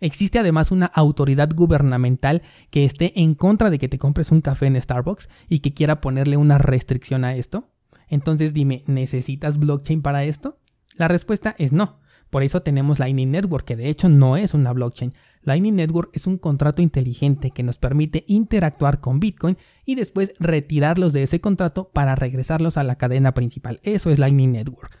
Existe 0.00 0.38
además 0.38 0.70
una 0.70 0.84
autoridad 0.84 1.48
gubernamental 1.54 2.42
que 2.68 2.84
esté 2.84 3.18
en 3.18 3.34
contra 3.34 3.70
de 3.70 3.78
que 3.78 3.88
te 3.88 3.98
compres 3.98 4.30
un 4.32 4.42
café 4.42 4.66
en 4.66 4.80
Starbucks 4.80 5.30
y 5.48 5.60
que 5.60 5.72
quiera 5.72 6.02
ponerle 6.02 6.36
una 6.36 6.58
restricción 6.58 7.24
a 7.24 7.36
esto. 7.36 7.70
Entonces 8.08 8.54
dime, 8.54 8.84
¿necesitas 8.86 9.58
blockchain 9.58 10.02
para 10.02 10.24
esto? 10.24 10.58
La 10.96 11.08
respuesta 11.08 11.54
es 11.58 11.72
no. 11.72 12.00
Por 12.30 12.42
eso 12.42 12.60
tenemos 12.62 12.98
Lightning 12.98 13.30
Network, 13.30 13.64
que 13.64 13.76
de 13.76 13.88
hecho 13.88 14.08
no 14.08 14.36
es 14.36 14.52
una 14.52 14.72
blockchain. 14.72 15.14
Lightning 15.42 15.76
Network 15.76 16.10
es 16.12 16.26
un 16.26 16.36
contrato 16.36 16.82
inteligente 16.82 17.50
que 17.52 17.62
nos 17.62 17.78
permite 17.78 18.24
interactuar 18.26 19.00
con 19.00 19.18
Bitcoin 19.18 19.56
y 19.86 19.94
después 19.94 20.34
retirarlos 20.38 21.12
de 21.12 21.22
ese 21.22 21.40
contrato 21.40 21.88
para 21.88 22.14
regresarlos 22.16 22.76
a 22.76 22.84
la 22.84 22.96
cadena 22.96 23.32
principal. 23.32 23.80
Eso 23.82 24.10
es 24.10 24.18
Lightning 24.18 24.52
Network. 24.52 24.98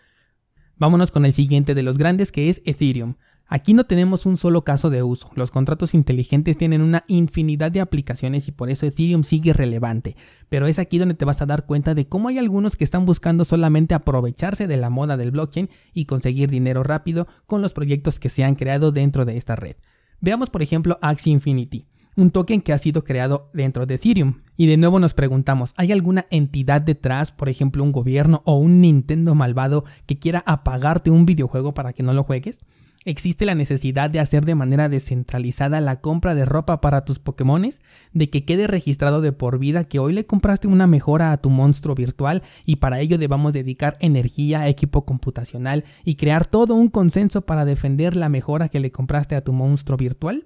Vámonos 0.76 1.10
con 1.10 1.26
el 1.26 1.32
siguiente 1.32 1.74
de 1.74 1.82
los 1.82 1.98
grandes 1.98 2.32
que 2.32 2.48
es 2.48 2.62
Ethereum. 2.64 3.16
Aquí 3.50 3.72
no 3.72 3.84
tenemos 3.84 4.26
un 4.26 4.36
solo 4.36 4.62
caso 4.62 4.90
de 4.90 5.02
uso. 5.02 5.30
Los 5.34 5.50
contratos 5.50 5.94
inteligentes 5.94 6.58
tienen 6.58 6.82
una 6.82 7.04
infinidad 7.08 7.72
de 7.72 7.80
aplicaciones 7.80 8.46
y 8.46 8.52
por 8.52 8.68
eso 8.68 8.84
Ethereum 8.84 9.24
sigue 9.24 9.54
relevante. 9.54 10.16
Pero 10.50 10.66
es 10.66 10.78
aquí 10.78 10.98
donde 10.98 11.14
te 11.14 11.24
vas 11.24 11.40
a 11.40 11.46
dar 11.46 11.64
cuenta 11.64 11.94
de 11.94 12.06
cómo 12.06 12.28
hay 12.28 12.36
algunos 12.36 12.76
que 12.76 12.84
están 12.84 13.06
buscando 13.06 13.46
solamente 13.46 13.94
aprovecharse 13.94 14.66
de 14.66 14.76
la 14.76 14.90
moda 14.90 15.16
del 15.16 15.30
blockchain 15.30 15.70
y 15.94 16.04
conseguir 16.04 16.50
dinero 16.50 16.82
rápido 16.82 17.26
con 17.46 17.62
los 17.62 17.72
proyectos 17.72 18.18
que 18.18 18.28
se 18.28 18.44
han 18.44 18.54
creado 18.54 18.92
dentro 18.92 19.24
de 19.24 19.38
esta 19.38 19.56
red. 19.56 19.76
Veamos 20.20 20.50
por 20.50 20.60
ejemplo 20.60 20.98
Axie 21.00 21.32
Infinity 21.32 21.86
un 22.18 22.32
token 22.32 22.62
que 22.62 22.72
ha 22.72 22.78
sido 22.78 23.04
creado 23.04 23.48
dentro 23.54 23.86
de 23.86 23.94
Ethereum. 23.94 24.40
Y 24.56 24.66
de 24.66 24.76
nuevo 24.76 24.98
nos 24.98 25.14
preguntamos, 25.14 25.72
¿hay 25.76 25.92
alguna 25.92 26.26
entidad 26.30 26.82
detrás, 26.82 27.30
por 27.30 27.48
ejemplo 27.48 27.84
un 27.84 27.92
gobierno 27.92 28.42
o 28.44 28.56
un 28.56 28.80
Nintendo 28.80 29.36
malvado 29.36 29.84
que 30.04 30.18
quiera 30.18 30.42
apagarte 30.44 31.10
un 31.10 31.26
videojuego 31.26 31.74
para 31.74 31.92
que 31.92 32.02
no 32.02 32.12
lo 32.12 32.24
juegues? 32.24 32.60
¿Existe 33.08 33.46
la 33.46 33.54
necesidad 33.54 34.10
de 34.10 34.20
hacer 34.20 34.44
de 34.44 34.54
manera 34.54 34.90
descentralizada 34.90 35.80
la 35.80 36.02
compra 36.02 36.34
de 36.34 36.44
ropa 36.44 36.82
para 36.82 37.06
tus 37.06 37.18
Pokémones? 37.18 37.80
¿De 38.12 38.28
que 38.28 38.44
quede 38.44 38.66
registrado 38.66 39.22
de 39.22 39.32
por 39.32 39.58
vida 39.58 39.84
que 39.84 39.98
hoy 39.98 40.12
le 40.12 40.26
compraste 40.26 40.68
una 40.68 40.86
mejora 40.86 41.32
a 41.32 41.38
tu 41.38 41.48
monstruo 41.48 41.94
virtual 41.94 42.42
y 42.66 42.76
para 42.76 43.00
ello 43.00 43.16
debamos 43.16 43.54
dedicar 43.54 43.96
energía, 44.00 44.68
equipo 44.68 45.06
computacional 45.06 45.84
y 46.04 46.16
crear 46.16 46.44
todo 46.44 46.74
un 46.74 46.88
consenso 46.88 47.46
para 47.46 47.64
defender 47.64 48.14
la 48.14 48.28
mejora 48.28 48.68
que 48.68 48.78
le 48.78 48.92
compraste 48.92 49.36
a 49.36 49.40
tu 49.40 49.54
monstruo 49.54 49.96
virtual? 49.96 50.44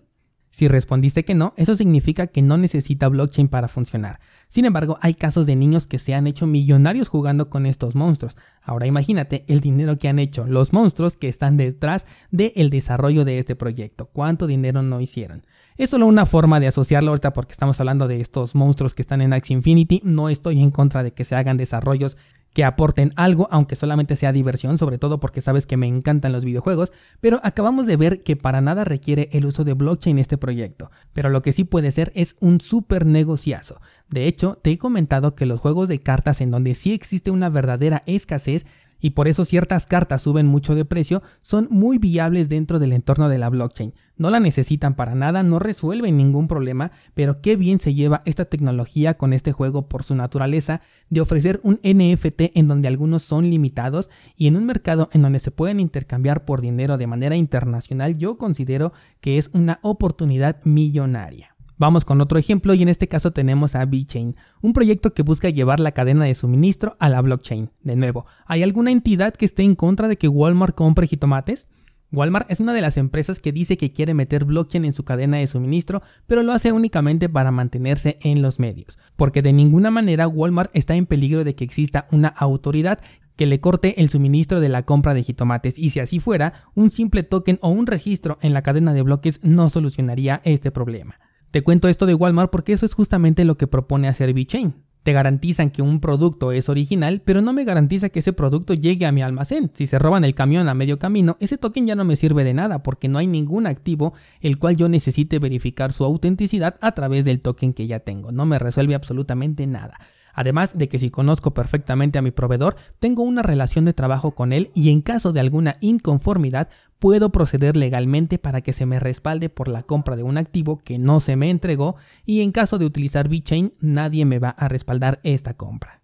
Si 0.52 0.68
respondiste 0.68 1.25
que 1.25 1.35
no, 1.35 1.54
eso 1.56 1.75
significa 1.75 2.26
que 2.26 2.42
no 2.42 2.59
necesita 2.59 3.09
blockchain 3.09 3.49
para 3.49 3.68
funcionar. 3.68 4.21
Sin 4.49 4.66
embargo, 4.66 4.99
hay 5.00 5.14
casos 5.14 5.47
de 5.47 5.56
niños 5.56 5.87
que 5.87 5.99
se 5.99 6.12
han 6.12 6.26
hecho 6.26 6.47
millonarios 6.47 7.09
jugando 7.09 7.49
con 7.49 7.64
estos 7.64 7.94
monstruos. 7.94 8.37
Ahora 8.62 8.87
imagínate 8.87 9.47
el 9.49 9.61
dinero 9.61 9.99
que 9.99 10.09
han 10.09 10.18
hecho 10.18 10.47
los 10.47 10.75
monstruos 10.75 11.16
que 11.16 11.28
están 11.28 11.56
detrás 11.56 12.06
del 12.30 12.68
desarrollo 12.68 13.25
de 13.25 13.38
este 13.38 13.56
proyecto. 13.56 14.11
¿Cuánto 14.12 14.47
dinero 14.47 14.82
no 14.82 15.00
hicieron? 15.00 15.47
Es 15.78 15.88
solo 15.88 16.06
una 16.06 16.26
forma 16.26 16.61
de 16.61 16.66
asociarlo 16.66 17.12
ahorita 17.12 17.32
porque 17.32 17.52
estamos 17.52 17.80
hablando 17.80 18.06
de 18.06 18.21
estos 18.21 18.54
monstruos 18.54 18.94
que 18.94 19.00
están 19.00 19.23
en 19.23 19.32
Axie 19.32 19.56
Infinity. 19.56 20.02
No 20.04 20.28
estoy 20.28 20.61
en 20.61 20.71
contra 20.71 21.02
de 21.02 21.14
que 21.14 21.25
se 21.25 21.35
hagan 21.35 21.56
desarrollos 21.56 22.18
que 22.52 22.64
aporten 22.64 23.12
algo, 23.16 23.49
aunque 23.50 23.76
solamente 23.76 24.16
sea 24.16 24.32
diversión, 24.32 24.78
sobre 24.78 24.99
todo 24.99 25.21
porque 25.21 25.40
sabes 25.40 25.66
que 25.66 25.76
me 25.76 25.87
encantan 25.87 26.32
los 26.32 26.44
videojuegos, 26.44 26.92
pero 27.21 27.40
acabamos 27.42 27.87
de 27.87 27.97
ver 27.97 28.23
que 28.23 28.37
para 28.37 28.61
nada 28.61 28.85
requiere 28.85 29.28
el 29.32 29.47
uso 29.47 29.64
de 29.64 29.73
blockchain 29.75 30.18
este 30.18 30.38
proyecto, 30.38 30.90
pero 31.12 31.30
lo 31.30 31.42
que 31.42 31.52
sí 31.52 31.64
puede 31.64 31.90
ser 31.90 32.12
es 32.14 32.37
un 32.40 32.61
super 32.61 33.06
negociazo. 33.06 33.80
De 34.09 34.26
hecho, 34.26 34.59
te 34.61 34.71
he 34.71 34.78
comentado 34.78 35.35
que 35.35 35.47
los 35.47 35.61
juegos 35.61 35.88
de 35.88 36.00
cartas 36.00 36.40
en 36.42 36.50
donde 36.50 36.75
sí 36.75 36.92
existe 36.92 37.30
una 37.30 37.49
verdadera 37.49 38.02
escasez 38.06 38.66
y 39.02 39.11
por 39.11 39.28
eso 39.28 39.44
ciertas 39.44 39.85
cartas 39.85 40.23
suben 40.23 40.47
mucho 40.47 40.75
de 40.75 40.87
precio, 40.87 41.23
son 41.42 41.66
muy 41.71 41.99
viables 41.99 42.49
dentro 42.49 42.78
del 42.78 42.92
entorno 42.92 43.28
de 43.28 43.37
la 43.37 43.50
blockchain. 43.50 43.92
No 44.16 44.30
la 44.30 44.38
necesitan 44.38 44.94
para 44.94 45.16
nada, 45.16 45.42
no 45.42 45.59
resuelven 45.59 46.16
ningún 46.16 46.47
problema, 46.47 46.92
pero 47.12 47.42
qué 47.42 47.56
bien 47.56 47.80
se 47.80 47.94
lleva 47.94 48.23
esta 48.25 48.44
tecnología 48.44 49.18
con 49.18 49.32
este 49.32 49.50
juego 49.52 49.88
por 49.88 50.04
su 50.04 50.14
naturaleza 50.14 50.80
de 51.11 51.21
ofrecer 51.21 51.61
un 51.64 51.80
NFT 51.82 52.52
en 52.54 52.68
donde 52.68 52.87
algunos 52.87 53.25
son 53.25 53.50
limitados 53.50 54.09
y 54.37 54.47
en 54.47 54.56
un 54.56 54.64
mercado 54.64 55.11
en 55.12 55.23
donde 55.23 55.40
se 55.40 55.50
pueden 55.50 55.80
intercambiar 55.80 56.44
por 56.44 56.61
dinero 56.61 56.97
de 56.97 57.09
manera 57.09 57.35
internacional, 57.35 58.16
yo 58.16 58.38
considero 58.38 58.92
que 59.21 59.37
es 59.37 59.50
una 59.52 59.80
oportunidad 59.82 60.62
millonaria. 60.64 61.51
Vamos 61.83 62.05
con 62.05 62.21
otro 62.21 62.39
ejemplo 62.39 62.75
y 62.75 62.83
en 62.83 62.89
este 62.89 63.09
caso 63.09 63.33
tenemos 63.33 63.75
a 63.75 63.85
VeChain, 63.85 64.37
un 64.61 64.73
proyecto 64.73 65.15
que 65.15 65.25
busca 65.25 65.51
llevar 65.51 65.81
la 65.81 65.91
cadena 65.91 66.27
de 66.27 66.35
suministro 66.35 66.95
a 67.01 67.09
la 67.09 67.21
blockchain. 67.21 67.71
De 67.83 67.97
nuevo, 67.97 68.25
¿hay 68.47 68.62
alguna 68.62 68.93
entidad 68.93 69.35
que 69.35 69.47
esté 69.47 69.65
en 69.65 69.75
contra 69.75 70.07
de 70.07 70.17
que 70.17 70.29
Walmart 70.29 70.77
compre 70.77 71.09
jitomates? 71.09 71.67
Walmart 72.12 72.49
es 72.53 72.61
una 72.61 72.73
de 72.73 72.83
las 72.83 72.99
empresas 72.99 73.41
que 73.41 73.51
dice 73.51 73.77
que 73.77 73.91
quiere 73.91 74.15
meter 74.15 74.45
blockchain 74.45 74.85
en 74.85 74.93
su 74.93 75.03
cadena 75.03 75.39
de 75.39 75.49
suministro, 75.49 76.03
pero 76.29 76.45
lo 76.45 76.53
hace 76.53 76.71
únicamente 76.71 77.29
para 77.29 77.51
mantenerse 77.51 78.17
en 78.21 78.43
los 78.43 78.61
medios, 78.61 78.97
porque 79.17 79.43
de 79.43 79.53
ninguna 79.53 79.91
manera 79.91 80.29
Walmart 80.29 80.71
está 80.75 80.95
en 80.95 81.07
peligro 81.07 81.43
de 81.43 81.57
que 81.57 81.65
exista 81.65 82.07
una 82.12 82.29
autoridad 82.29 83.01
que 83.35 83.47
le 83.47 83.61
corte 83.61 84.01
el 84.01 84.09
suministro 84.09 84.61
de 84.61 84.69
la 84.69 84.85
compra 84.85 85.15
de 85.15 85.25
jitomates 85.25 85.81
y 85.81 85.91
si 85.91 85.99
así 85.99 86.21
fuera, 86.21 86.62
un 86.77 86.93
simple 86.93 87.25
token 87.25 87.59
o 87.61 87.71
un 87.71 87.89
registro 87.89 88.39
en 88.41 88.55
la 88.55 88.62
cadena 88.62 88.95
de 88.95 89.03
bloques 89.03 89.41
no 89.43 89.69
solucionaría 89.69 90.41
este 90.45 90.71
problema. 90.71 91.19
Te 91.52 91.62
cuento 91.62 91.88
esto 91.88 92.06
de 92.06 92.14
Walmart 92.14 92.50
porque 92.50 92.73
eso 92.73 92.87
es 92.87 92.94
justamente 92.94 93.44
lo 93.44 93.59
que 93.59 93.66
propone 93.66 94.09
hacer 94.09 94.32
VeChain. 94.32 94.73
Te 95.02 95.12
garantizan 95.12 95.71
que 95.71 95.82
un 95.82 96.00
producto 96.00 96.50
es 96.50 96.71
original, 96.71 97.21
pero 97.23 97.42
no 97.42 97.52
me 97.52 97.64
garantiza 97.64 98.09
que 98.09 98.21
ese 98.21 98.32
producto 98.32 98.73
llegue 98.73 99.04
a 99.04 99.12
mi 99.12 99.21
almacén. 99.21 99.71
Si 99.75 99.87
se 99.87 99.99
roban 99.99 100.25
el 100.25 100.35
camión 100.35 100.66
a 100.71 100.75
medio 100.75 100.99
camino, 100.99 101.37
ese 101.40 101.59
token 101.59 101.87
ya 101.87 101.94
no 101.94 102.06
me 102.06 102.16
sirve 102.16 102.42
de 102.42 102.54
nada 102.54 102.82
porque 102.82 103.09
no 103.09 103.18
hay 103.18 103.26
ningún 103.26 103.66
activo 103.66 104.14
el 104.40 104.59
cual 104.59 104.78
yo 104.78 104.88
necesite 104.88 105.38
verificar 105.38 105.92
su 105.92 106.04
autenticidad 106.06 106.78
a 106.80 106.92
través 106.92 107.26
del 107.26 107.40
token 107.40 107.75
que 107.75 107.87
ya 107.87 108.00
tengo. 108.00 108.32
No 108.32 108.47
me 108.47 108.59
resuelve 108.59 108.94
absolutamente 108.94 109.66
nada. 109.66 109.99
Además 110.35 110.77
de 110.77 110.89
que 110.89 110.99
si 110.99 111.11
conozco 111.11 111.53
perfectamente 111.53 112.19
a 112.19 112.23
mi 112.23 112.31
proveedor, 112.31 112.77
tengo 112.99 113.23
una 113.23 113.43
relación 113.43 113.85
de 113.85 113.93
trabajo 113.93 114.33
con 114.33 114.53
él 114.53 114.71
y 114.75 114.91
en 114.91 115.03
caso 115.03 115.33
de 115.33 115.41
alguna 115.41 115.77
inconformidad 115.81 116.69
puedo 116.99 117.31
proceder 117.33 117.77
legalmente 117.77 118.39
para 118.39 118.61
que 118.61 118.73
se 118.73 118.87
me 118.87 119.01
respalde 119.01 119.49
por 119.49 119.69
la 119.69 119.83
compra 119.83 120.17
de 120.17 120.23
un 120.23 120.39
activo 120.39 120.79
que 120.79 120.99
no 120.99 121.21
se 121.21 121.37
me 121.37 121.51
entregó 121.51 121.97
y 122.25 122.43
en 122.43 122.53
caso 122.53 122.79
de 122.79 122.87
utilizar 122.87 123.29
VeChain 123.29 123.75
nadie 123.81 124.25
me 124.25 124.39
va 124.39 124.51
a 124.51 124.69
respaldar 124.69 125.21
esta 125.25 125.55
compra. 125.55 126.03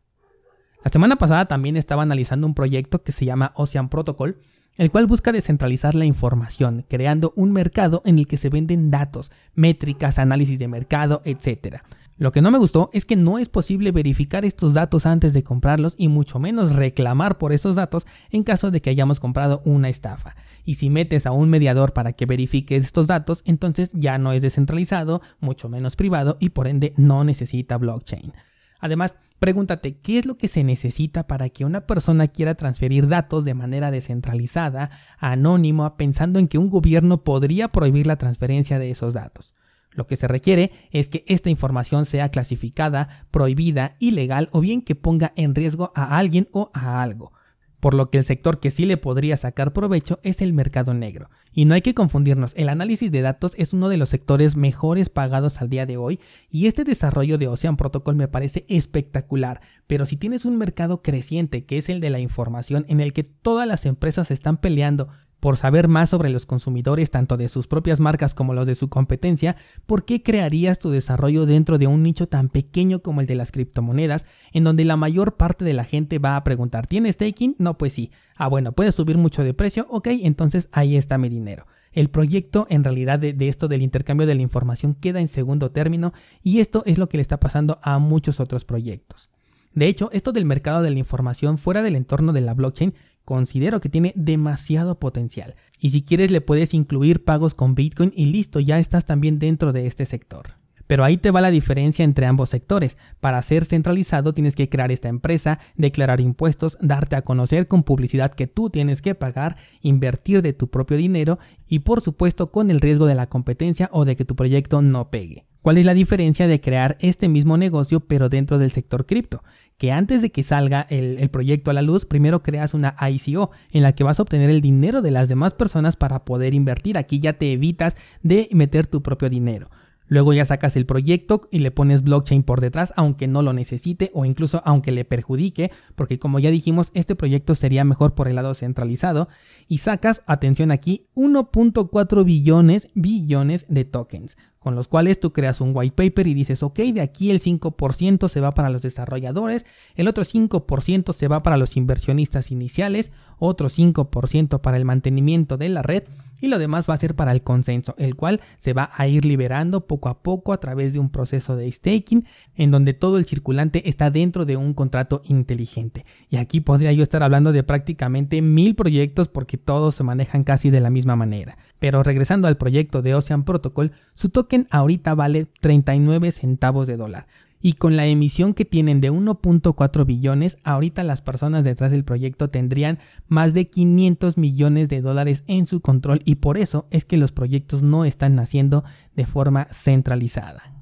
La 0.84 0.90
semana 0.90 1.16
pasada 1.16 1.46
también 1.46 1.76
estaba 1.76 2.02
analizando 2.02 2.46
un 2.46 2.54
proyecto 2.54 3.02
que 3.02 3.12
se 3.12 3.24
llama 3.24 3.52
Ocean 3.54 3.88
Protocol, 3.88 4.38
el 4.76 4.90
cual 4.90 5.06
busca 5.06 5.32
descentralizar 5.32 5.94
la 5.94 6.04
información, 6.04 6.84
creando 6.88 7.32
un 7.36 7.52
mercado 7.52 8.00
en 8.04 8.18
el 8.18 8.26
que 8.26 8.38
se 8.38 8.48
venden 8.48 8.90
datos, 8.90 9.30
métricas, 9.54 10.18
análisis 10.18 10.58
de 10.58 10.68
mercado, 10.68 11.20
etc. 11.24 11.82
Lo 12.18 12.32
que 12.32 12.42
no 12.42 12.50
me 12.50 12.58
gustó 12.58 12.90
es 12.92 13.04
que 13.04 13.14
no 13.14 13.38
es 13.38 13.48
posible 13.48 13.92
verificar 13.92 14.44
estos 14.44 14.74
datos 14.74 15.06
antes 15.06 15.32
de 15.32 15.44
comprarlos 15.44 15.94
y 15.96 16.08
mucho 16.08 16.40
menos 16.40 16.74
reclamar 16.74 17.38
por 17.38 17.52
esos 17.52 17.76
datos 17.76 18.08
en 18.30 18.42
caso 18.42 18.72
de 18.72 18.82
que 18.82 18.90
hayamos 18.90 19.20
comprado 19.20 19.62
una 19.64 19.88
estafa. 19.88 20.34
Y 20.64 20.74
si 20.74 20.90
metes 20.90 21.26
a 21.26 21.30
un 21.30 21.48
mediador 21.48 21.92
para 21.92 22.14
que 22.14 22.26
verifique 22.26 22.74
estos 22.74 23.06
datos, 23.06 23.42
entonces 23.44 23.90
ya 23.92 24.18
no 24.18 24.32
es 24.32 24.42
descentralizado, 24.42 25.22
mucho 25.38 25.68
menos 25.68 25.94
privado 25.94 26.36
y 26.40 26.50
por 26.50 26.66
ende 26.66 26.92
no 26.96 27.22
necesita 27.22 27.78
blockchain. 27.78 28.32
Además, 28.80 29.14
pregúntate 29.38 29.98
qué 29.98 30.18
es 30.18 30.26
lo 30.26 30.36
que 30.36 30.48
se 30.48 30.64
necesita 30.64 31.28
para 31.28 31.50
que 31.50 31.64
una 31.64 31.86
persona 31.86 32.26
quiera 32.26 32.56
transferir 32.56 33.06
datos 33.06 33.44
de 33.44 33.54
manera 33.54 33.92
descentralizada, 33.92 34.90
anónima, 35.18 35.96
pensando 35.96 36.40
en 36.40 36.48
que 36.48 36.58
un 36.58 36.68
gobierno 36.68 37.22
podría 37.22 37.68
prohibir 37.68 38.08
la 38.08 38.16
transferencia 38.16 38.80
de 38.80 38.90
esos 38.90 39.14
datos. 39.14 39.54
Lo 39.90 40.06
que 40.06 40.16
se 40.16 40.28
requiere 40.28 40.72
es 40.90 41.08
que 41.08 41.24
esta 41.26 41.50
información 41.50 42.06
sea 42.06 42.30
clasificada, 42.30 43.26
prohibida, 43.30 43.96
ilegal 43.98 44.48
o 44.52 44.60
bien 44.60 44.82
que 44.82 44.94
ponga 44.94 45.32
en 45.36 45.54
riesgo 45.54 45.92
a 45.94 46.18
alguien 46.18 46.48
o 46.52 46.70
a 46.74 47.02
algo 47.02 47.32
por 47.80 47.94
lo 47.94 48.10
que 48.10 48.18
el 48.18 48.24
sector 48.24 48.60
que 48.60 48.70
sí 48.70 48.86
le 48.86 48.96
podría 48.96 49.36
sacar 49.36 49.72
provecho 49.72 50.18
es 50.22 50.42
el 50.42 50.52
mercado 50.52 50.94
negro. 50.94 51.30
Y 51.52 51.64
no 51.64 51.74
hay 51.74 51.82
que 51.82 51.94
confundirnos, 51.94 52.52
el 52.56 52.68
análisis 52.68 53.10
de 53.10 53.22
datos 53.22 53.52
es 53.56 53.72
uno 53.72 53.88
de 53.88 53.96
los 53.96 54.08
sectores 54.08 54.56
mejores 54.56 55.08
pagados 55.08 55.60
al 55.60 55.68
día 55.68 55.86
de 55.86 55.96
hoy 55.96 56.20
y 56.50 56.66
este 56.66 56.84
desarrollo 56.84 57.38
de 57.38 57.48
Ocean 57.48 57.76
Protocol 57.76 58.16
me 58.16 58.28
parece 58.28 58.64
espectacular, 58.68 59.60
pero 59.86 60.06
si 60.06 60.16
tienes 60.16 60.44
un 60.44 60.58
mercado 60.58 61.02
creciente 61.02 61.64
que 61.64 61.78
es 61.78 61.88
el 61.88 62.00
de 62.00 62.10
la 62.10 62.20
información 62.20 62.84
en 62.88 63.00
el 63.00 63.12
que 63.12 63.24
todas 63.24 63.66
las 63.66 63.86
empresas 63.86 64.30
están 64.30 64.58
peleando 64.58 65.08
por 65.40 65.56
saber 65.56 65.88
más 65.88 66.10
sobre 66.10 66.30
los 66.30 66.46
consumidores 66.46 67.10
tanto 67.10 67.36
de 67.36 67.48
sus 67.48 67.66
propias 67.66 68.00
marcas 68.00 68.34
como 68.34 68.54
los 68.54 68.66
de 68.66 68.74
su 68.74 68.88
competencia, 68.88 69.56
¿por 69.86 70.04
qué 70.04 70.22
crearías 70.22 70.78
tu 70.78 70.90
desarrollo 70.90 71.46
dentro 71.46 71.78
de 71.78 71.86
un 71.86 72.02
nicho 72.02 72.28
tan 72.28 72.48
pequeño 72.48 73.00
como 73.00 73.20
el 73.20 73.26
de 73.26 73.36
las 73.36 73.52
criptomonedas, 73.52 74.26
en 74.52 74.64
donde 74.64 74.84
la 74.84 74.96
mayor 74.96 75.36
parte 75.36 75.64
de 75.64 75.74
la 75.74 75.84
gente 75.84 76.18
va 76.18 76.36
a 76.36 76.44
preguntar, 76.44 76.86
¿tienes 76.86 77.14
staking? 77.14 77.56
No, 77.58 77.78
pues 77.78 77.92
sí. 77.92 78.10
Ah, 78.36 78.48
bueno, 78.48 78.72
puede 78.72 78.92
subir 78.92 79.18
mucho 79.18 79.44
de 79.44 79.54
precio, 79.54 79.86
ok, 79.90 80.08
entonces 80.22 80.68
ahí 80.72 80.96
está 80.96 81.18
mi 81.18 81.28
dinero. 81.28 81.66
El 81.92 82.10
proyecto 82.10 82.66
en 82.68 82.84
realidad 82.84 83.18
de, 83.18 83.32
de, 83.32 83.48
esto 83.48 83.66
del 83.66 83.82
intercambio 83.82 84.26
de 84.26 84.34
la 84.34 84.42
información 84.42 84.94
queda 84.94 85.20
en 85.20 85.28
segundo 85.28 85.70
término 85.70 86.12
y 86.42 86.60
esto 86.60 86.82
es 86.84 86.98
lo 86.98 87.08
que 87.08 87.16
le 87.16 87.22
está 87.22 87.40
pasando 87.40 87.78
a 87.82 87.98
muchos 87.98 88.40
otros 88.40 88.64
proyectos. 88.64 89.30
De 89.72 89.86
hecho, 89.86 90.10
esto 90.12 90.32
del 90.32 90.44
mercado 90.44 90.82
de 90.82 90.90
la 90.90 90.98
información 90.98 91.58
fuera 91.58 91.82
del 91.82 91.96
entorno 91.96 92.32
de 92.32 92.40
la 92.40 92.54
blockchain 92.54 92.94
considero 93.28 93.78
que 93.82 93.90
tiene 93.90 94.14
demasiado 94.16 94.98
potencial. 94.98 95.54
Y 95.78 95.90
si 95.90 96.00
quieres 96.00 96.30
le 96.30 96.40
puedes 96.40 96.72
incluir 96.72 97.26
pagos 97.26 97.52
con 97.52 97.74
Bitcoin 97.74 98.10
y 98.16 98.24
listo, 98.24 98.58
ya 98.58 98.78
estás 98.78 99.04
también 99.04 99.38
dentro 99.38 99.74
de 99.74 99.86
este 99.86 100.06
sector. 100.06 100.54
Pero 100.86 101.04
ahí 101.04 101.18
te 101.18 101.30
va 101.30 101.42
la 101.42 101.50
diferencia 101.50 102.06
entre 102.06 102.24
ambos 102.24 102.48
sectores. 102.48 102.96
Para 103.20 103.42
ser 103.42 103.66
centralizado 103.66 104.32
tienes 104.32 104.56
que 104.56 104.70
crear 104.70 104.90
esta 104.90 105.10
empresa, 105.10 105.58
declarar 105.76 106.22
impuestos, 106.22 106.78
darte 106.80 107.16
a 107.16 107.22
conocer 107.22 107.68
con 107.68 107.82
publicidad 107.82 108.32
que 108.32 108.46
tú 108.46 108.70
tienes 108.70 109.02
que 109.02 109.14
pagar, 109.14 109.58
invertir 109.82 110.40
de 110.40 110.54
tu 110.54 110.70
propio 110.70 110.96
dinero 110.96 111.38
y 111.66 111.80
por 111.80 112.00
supuesto 112.00 112.50
con 112.50 112.70
el 112.70 112.80
riesgo 112.80 113.04
de 113.04 113.14
la 113.14 113.28
competencia 113.28 113.90
o 113.92 114.06
de 114.06 114.16
que 114.16 114.24
tu 114.24 114.36
proyecto 114.36 114.80
no 114.80 115.10
pegue. 115.10 115.44
¿Cuál 115.60 115.76
es 115.76 115.84
la 115.84 115.92
diferencia 115.92 116.46
de 116.46 116.62
crear 116.62 116.96
este 117.00 117.28
mismo 117.28 117.58
negocio 117.58 118.00
pero 118.00 118.30
dentro 118.30 118.58
del 118.58 118.70
sector 118.70 119.04
cripto? 119.04 119.42
Que 119.78 119.92
antes 119.92 120.22
de 120.22 120.30
que 120.30 120.42
salga 120.42 120.86
el, 120.90 121.30
proyecto 121.30 121.70
a 121.70 121.74
la 121.74 121.82
luz, 121.82 122.04
primero 122.04 122.42
creas 122.42 122.74
una 122.74 122.96
ICO 123.08 123.52
en 123.70 123.82
la 123.82 123.92
que 123.92 124.02
vas 124.02 124.18
a 124.18 124.22
obtener 124.22 124.50
el 124.50 124.60
dinero 124.60 125.02
de 125.02 125.12
las 125.12 125.28
demás 125.28 125.52
personas 125.52 125.94
para 125.94 126.24
poder 126.24 126.52
invertir. 126.52 126.98
Aquí 126.98 127.20
ya 127.20 127.34
te 127.34 127.52
evitas 127.52 127.96
de 128.24 128.48
meter 128.50 128.88
tu 128.88 129.02
propio 129.02 129.30
dinero. 129.30 129.70
Luego 130.08 130.32
ya 130.32 130.44
sacas 130.44 130.76
el 130.76 130.86
proyecto 130.86 131.48
y 131.50 131.60
le 131.60 131.70
pones 131.70 132.02
blockchain 132.02 132.42
por 132.42 132.60
detrás, 132.60 132.92
aunque 132.96 133.28
no 133.28 133.42
lo 133.42 133.52
necesite 133.52 134.10
o 134.14 134.24
incluso 134.24 134.62
aunque 134.64 134.90
le 134.92 135.04
perjudique, 135.04 135.70
porque 135.94 136.18
como 136.18 136.38
ya 136.38 136.50
dijimos, 136.50 136.90
este 136.94 137.14
proyecto 137.14 137.54
sería 137.54 137.84
mejor 137.84 138.14
por 138.14 138.28
el 138.28 138.36
lado 138.36 138.54
centralizado. 138.54 139.28
Y 139.68 139.78
sacas, 139.78 140.22
atención 140.26 140.70
aquí, 140.70 141.06
1.4 141.14 142.24
billones, 142.24 142.88
billones 142.94 143.66
de 143.68 143.84
tokens 143.84 144.36
con 144.58 144.74
los 144.74 144.88
cuales 144.88 145.20
tú 145.20 145.32
creas 145.32 145.60
un 145.60 145.70
white 145.74 145.94
paper 145.94 146.26
y 146.26 146.34
dices, 146.34 146.62
ok, 146.62 146.78
de 146.80 147.00
aquí 147.00 147.30
el 147.30 147.40
5% 147.40 148.28
se 148.28 148.40
va 148.40 148.54
para 148.54 148.70
los 148.70 148.82
desarrolladores, 148.82 149.64
el 149.94 150.08
otro 150.08 150.24
5% 150.24 151.12
se 151.12 151.28
va 151.28 151.42
para 151.42 151.56
los 151.56 151.76
inversionistas 151.76 152.50
iniciales, 152.50 153.12
otro 153.38 153.68
5% 153.68 154.60
para 154.60 154.76
el 154.76 154.84
mantenimiento 154.84 155.56
de 155.56 155.68
la 155.68 155.82
red 155.82 156.02
y 156.40 156.48
lo 156.48 156.58
demás 156.58 156.88
va 156.88 156.94
a 156.94 156.98
ser 156.98 157.14
para 157.14 157.32
el 157.32 157.42
consenso, 157.42 157.94
el 157.98 158.16
cual 158.16 158.40
se 158.58 158.72
va 158.72 158.90
a 158.94 159.06
ir 159.06 159.24
liberando 159.24 159.86
poco 159.86 160.08
a 160.08 160.22
poco 160.22 160.52
a 160.52 160.60
través 160.60 160.92
de 160.92 160.98
un 160.98 161.10
proceso 161.10 161.56
de 161.56 161.70
staking 161.70 162.26
en 162.54 162.70
donde 162.70 162.94
todo 162.94 163.18
el 163.18 163.24
circulante 163.24 163.88
está 163.88 164.10
dentro 164.10 164.44
de 164.44 164.56
un 164.56 164.74
contrato 164.74 165.22
inteligente. 165.24 166.04
Y 166.30 166.36
aquí 166.36 166.60
podría 166.60 166.92
yo 166.92 167.02
estar 167.02 167.22
hablando 167.22 167.52
de 167.52 167.62
prácticamente 167.62 168.42
mil 168.42 168.74
proyectos 168.74 169.28
porque 169.28 169.56
todos 169.56 169.94
se 169.94 170.04
manejan 170.04 170.44
casi 170.44 170.70
de 170.70 170.80
la 170.80 170.90
misma 170.90 171.16
manera. 171.16 171.58
Pero 171.78 172.02
regresando 172.02 172.48
al 172.48 172.56
proyecto 172.56 173.02
de 173.02 173.14
Ocean 173.14 173.44
Protocol, 173.44 173.92
su 174.14 174.30
token 174.30 174.66
ahorita 174.70 175.14
vale 175.14 175.46
39 175.60 176.32
centavos 176.32 176.86
de 176.86 176.96
dólar, 176.96 177.26
y 177.60 177.74
con 177.74 177.96
la 177.96 178.06
emisión 178.06 178.54
que 178.54 178.64
tienen 178.64 179.00
de 179.00 179.10
1.4 179.10 180.06
billones, 180.06 180.58
ahorita 180.64 181.02
las 181.02 181.20
personas 181.20 181.64
detrás 181.64 181.90
del 181.90 182.04
proyecto 182.04 182.50
tendrían 182.50 182.98
más 183.26 183.54
de 183.54 183.68
500 183.68 184.38
millones 184.38 184.88
de 184.88 185.00
dólares 185.00 185.44
en 185.46 185.66
su 185.66 185.80
control 185.80 186.22
y 186.24 186.36
por 186.36 186.58
eso 186.58 186.86
es 186.90 187.04
que 187.04 187.16
los 187.16 187.32
proyectos 187.32 187.82
no 187.82 188.04
están 188.04 188.34
naciendo 188.34 188.84
de 189.16 189.26
forma 189.26 189.66
centralizada. 189.72 190.74